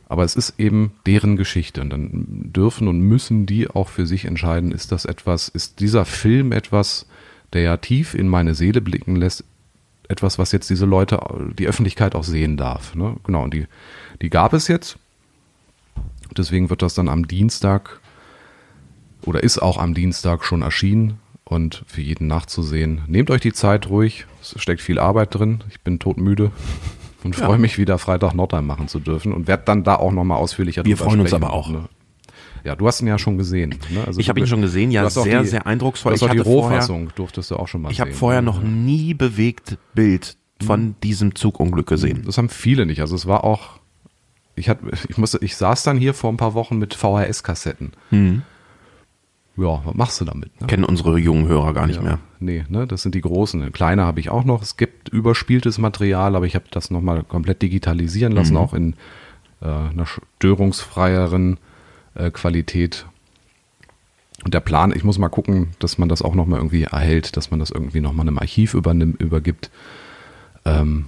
[0.09, 4.27] aber es ist eben deren Geschichte und dann dürfen und müssen die auch für sich
[4.27, 7.07] entscheiden, ist das etwas, ist dieser Film etwas,
[7.55, 9.45] der ja tief in meine Seele blicken lässt,
[10.09, 11.21] etwas, was jetzt diese Leute,
[11.59, 12.95] die Öffentlichkeit auch sehen darf.
[12.95, 13.17] Ne?
[13.25, 13.67] Genau, und die,
[14.21, 14.99] die gab es jetzt.
[16.39, 18.01] Deswegen wird das dann am Dienstag
[19.25, 23.03] oder ist auch am Dienstag schon erschienen und für jeden nachzusehen.
[23.07, 25.63] Nehmt euch die Zeit ruhig, es steckt viel Arbeit drin.
[25.71, 26.51] Ich bin todmüde
[27.25, 30.39] und freue mich wieder Freitag Nordheim machen zu dürfen und werde dann da auch nochmal
[30.39, 31.71] ausführlicher Wir freuen uns sprechen, aber auch.
[31.71, 31.89] Ne?
[32.65, 33.75] Ja, du hast ihn ja schon gesehen.
[33.91, 34.05] Ne?
[34.07, 36.15] Also Ich habe ihn schon gesehen, ja, sehr, die, sehr eindrucksvoll.
[36.15, 38.07] Ich auch die hatte vorher- Rohfassung, durftest du auch schon mal ich sehen.
[38.07, 38.47] habe vorher ne?
[38.47, 42.23] noch nie bewegt Bild von diesem Zugunglück gesehen.
[42.25, 43.01] Das haben viele nicht.
[43.01, 43.81] Also es war auch,
[44.55, 47.93] ich hatte, ich musste, ich saß dann hier vor ein paar Wochen mit VHS-Kassetten.
[48.11, 48.43] Mhm.
[49.57, 50.61] ja, was machst du damit?
[50.61, 50.67] Ne?
[50.67, 52.19] Kennen unsere jungen Hörer gar nicht ja, mehr.
[52.39, 53.73] Nee, ne, das sind die großen.
[53.73, 54.63] Kleine habe ich auch noch.
[54.63, 58.95] Es gibt überspieltes Material, aber ich habe das nochmal komplett digitalisieren lassen, auch in
[59.63, 61.59] äh, einer störungsfreieren
[62.15, 63.07] äh, Qualität.
[64.45, 67.51] Und der Plan, ich muss mal gucken, dass man das auch nochmal irgendwie erhält, dass
[67.51, 69.71] man das irgendwie nochmal einem Archiv übernimmt, übergibt.
[70.65, 71.07] Ähm,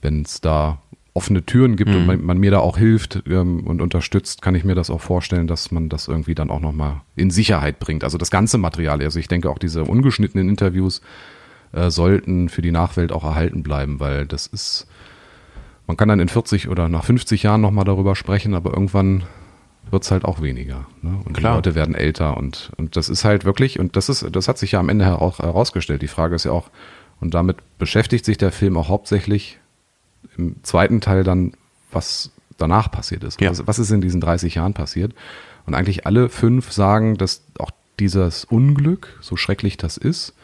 [0.00, 0.78] Wenn es da
[1.14, 4.64] offene Türen gibt und man, man mir da auch hilft ähm, und unterstützt, kann ich
[4.64, 8.02] mir das auch vorstellen, dass man das irgendwie dann auch nochmal in Sicherheit bringt.
[8.02, 9.02] Also das ganze Material.
[9.02, 11.02] Also ich denke auch diese ungeschnittenen Interviews
[11.72, 14.86] äh, sollten für die Nachwelt auch erhalten bleiben, weil das ist,
[15.86, 19.24] man kann dann in 40 oder nach 50 Jahren nochmal darüber sprechen, aber irgendwann
[19.90, 20.86] wird es halt auch weniger.
[21.02, 21.20] Ne?
[21.26, 21.52] Und Klar.
[21.52, 24.56] die Leute werden älter und, und das ist halt wirklich, und das ist, das hat
[24.56, 26.00] sich ja am Ende auch herausgestellt.
[26.00, 26.70] Die Frage ist ja auch,
[27.20, 29.58] und damit beschäftigt sich der Film auch hauptsächlich
[30.36, 31.52] im zweiten Teil dann,
[31.90, 33.40] was danach passiert ist.
[33.40, 33.50] Ja.
[33.50, 35.14] Was, was ist in diesen 30 Jahren passiert?
[35.66, 37.70] Und eigentlich alle fünf sagen, dass auch
[38.00, 40.34] dieses Unglück, so schrecklich das ist,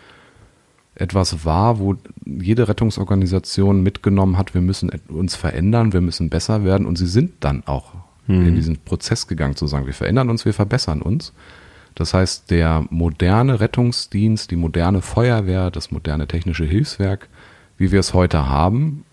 [0.95, 6.87] etwas war, wo jede Rettungsorganisation mitgenommen hat, wir müssen uns verändern, wir müssen besser werden
[6.87, 7.95] und sie sind dann auch
[8.27, 11.33] in diesen Prozess gegangen zu sagen, wir verändern uns, wir verbessern uns.
[11.95, 17.29] Das heißt, der moderne Rettungsdienst, die moderne Feuerwehr, das moderne technische Hilfswerk,
[17.79, 19.05] wie wir es heute haben,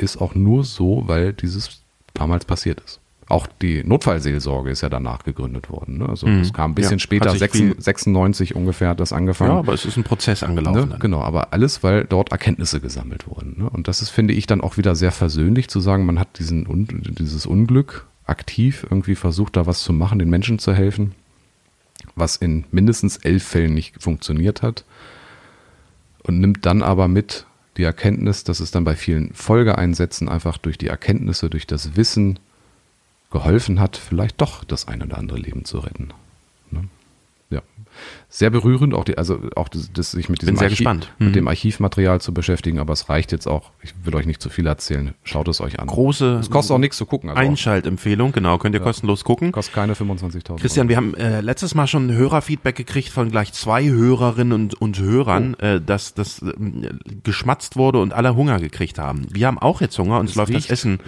[0.00, 1.82] ist auch nur so, weil dieses
[2.14, 2.98] damals passiert ist.
[3.28, 5.98] Auch die Notfallseelsorge ist ja danach gegründet worden.
[5.98, 6.08] Ne?
[6.08, 6.98] Also es kam ein bisschen Mhm.
[6.98, 9.52] Ja, später, hat sich sechs- viel- 96 ungefähr hat das angefangen.
[9.52, 10.88] Ja, aber es ist ein Prozess angelaufen.
[10.88, 10.96] Ne?
[10.98, 13.54] Genau, aber alles, weil dort Erkenntnisse gesammelt wurden.
[13.58, 13.70] Ne?
[13.70, 16.66] Und das ist, finde ich, dann auch wieder sehr versöhnlich zu sagen, man hat diesen,
[17.20, 21.12] dieses Unglück aktiv irgendwie versucht, da was zu machen, den Menschen zu helfen,
[22.16, 24.84] was in mindestens elf Fällen nicht funktioniert hat
[26.24, 27.46] und nimmt dann aber mit
[27.80, 32.38] die Erkenntnis, dass es dann bei vielen Folgeeinsätzen einfach durch die Erkenntnisse, durch das Wissen
[33.30, 36.12] geholfen hat, vielleicht doch das ein oder andere Leben zu retten.
[36.70, 36.84] Ne?
[37.48, 37.62] Ja.
[38.28, 41.12] Sehr berührend, auch die, also auch das, das sich mit diesem sehr Archiv, gespannt.
[41.18, 41.32] mit Mhm.
[41.32, 44.66] dem Archivmaterial zu beschäftigen, aber es reicht jetzt auch, ich will euch nicht zu viel
[44.66, 45.88] erzählen, schaut es euch an.
[45.88, 49.50] Große Es kostet auch nichts zu gucken, also Einschaltempfehlung, genau, könnt ihr kostenlos gucken.
[49.52, 53.88] kostet keine 25.000 Christian, wir haben äh, letztes Mal schon Hörerfeedback gekriegt von gleich zwei
[53.88, 55.64] Hörerinnen und, und Hörern, Oh.
[55.64, 59.26] äh, dass das ähm, geschmatzt wurde und alle Hunger gekriegt haben.
[59.30, 61.00] Wir haben auch jetzt Hunger und es, Es läuft riecht- das Essen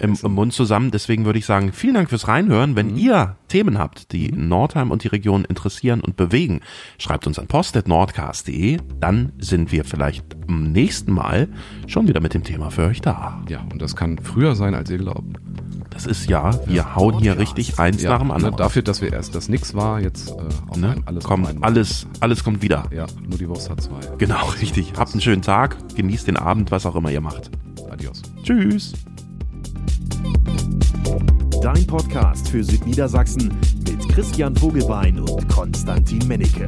[0.00, 0.26] im, Essen.
[0.26, 0.90] im Mund zusammen.
[0.90, 2.76] Deswegen würde ich sagen, vielen Dank fürs Reinhören.
[2.76, 6.60] Wenn ihr Themen habt, die Nordheim und die Region interessieren und bewegen,
[6.98, 8.78] schreibt uns an post.nordcast.de.
[9.00, 11.48] Dann sind wir vielleicht am nächsten Mal
[11.86, 13.42] schon wieder mit dem Thema für euch da.
[13.48, 15.36] Ja, und das kann früher sein, als ihr glaubt.
[15.90, 18.56] Das ist ja, wir hauen hier richtig eins Ja, nach dem ne, anderen.
[18.56, 20.30] dafür, dass wir erst das nix war, jetzt
[20.74, 20.96] äh, ne?
[21.06, 21.68] alles Komm, auf einmal.
[21.70, 22.84] alles, alles kommt wieder.
[22.92, 24.00] Ja, nur die Wurst hat zwei.
[24.18, 24.94] Genau, richtig.
[24.96, 27.50] Habt einen schönen Tag, genießt den Abend, was auch immer ihr macht.
[27.90, 28.22] Adios.
[28.42, 28.92] Tschüss.
[31.64, 33.50] Dein Podcast für Südniedersachsen
[33.88, 36.66] mit Christian Vogelbein und Konstantin Mennecke.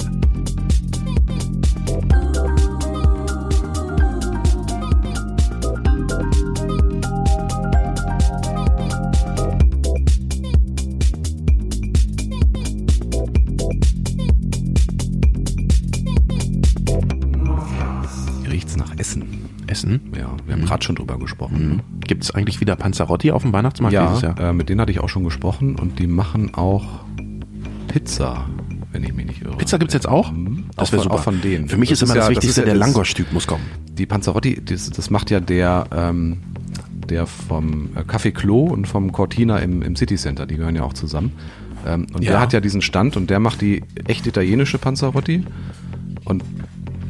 [18.40, 19.51] Hier riecht's nach Essen.
[19.66, 20.01] Essen.
[20.16, 21.82] Ja, wir haben gerade schon drüber gesprochen.
[22.07, 24.39] Gibt es eigentlich wieder Panzerotti auf dem Weihnachtsmarkt Ja, dieses Jahr?
[24.41, 26.85] äh, mit denen hatte ich auch schon gesprochen und die machen auch
[27.89, 28.47] Pizza,
[28.93, 29.57] wenn ich mich nicht irre.
[29.57, 30.31] Pizza gibt's jetzt auch?
[30.33, 30.65] Mhm.
[30.77, 31.17] Das wäre super.
[31.17, 31.69] auch von denen.
[31.69, 33.47] Für mich Das ist immer das ja- das Wichtigste, ist ja der das- Langosch-Typ muss
[33.47, 33.65] kommen.
[33.91, 36.39] Die Panzerotti, das, das macht ja der, ähm,
[37.09, 40.83] der vom äh, Café Klo und vom Cortina im, im City Center, die gehören ja
[40.83, 41.33] auch zusammen.
[41.87, 42.33] Ähm, und Ja.
[42.33, 45.45] der hat ja diesen Stand und der macht die echt italienische Panzerotti
[46.25, 46.43] und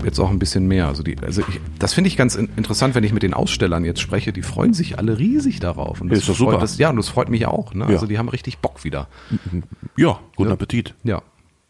[0.05, 0.89] jetzt auch ein bisschen mehr.
[0.89, 3.85] Also, die, also ich, das finde ich ganz in, interessant, wenn ich mit den Ausstellern
[3.85, 4.33] jetzt spreche.
[4.33, 6.01] Die freuen sich alle riesig darauf.
[6.01, 6.53] Und das Ist doch super.
[6.53, 7.75] Freut, das, ja, und das freut mich auch.
[7.75, 7.85] Ne?
[7.85, 7.91] Ja.
[7.91, 9.09] Also die haben richtig Bock wieder.
[9.97, 10.95] Ja, guten Appetit.
[11.05, 11.23] Ja,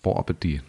[0.03, 0.63] bon Appetit.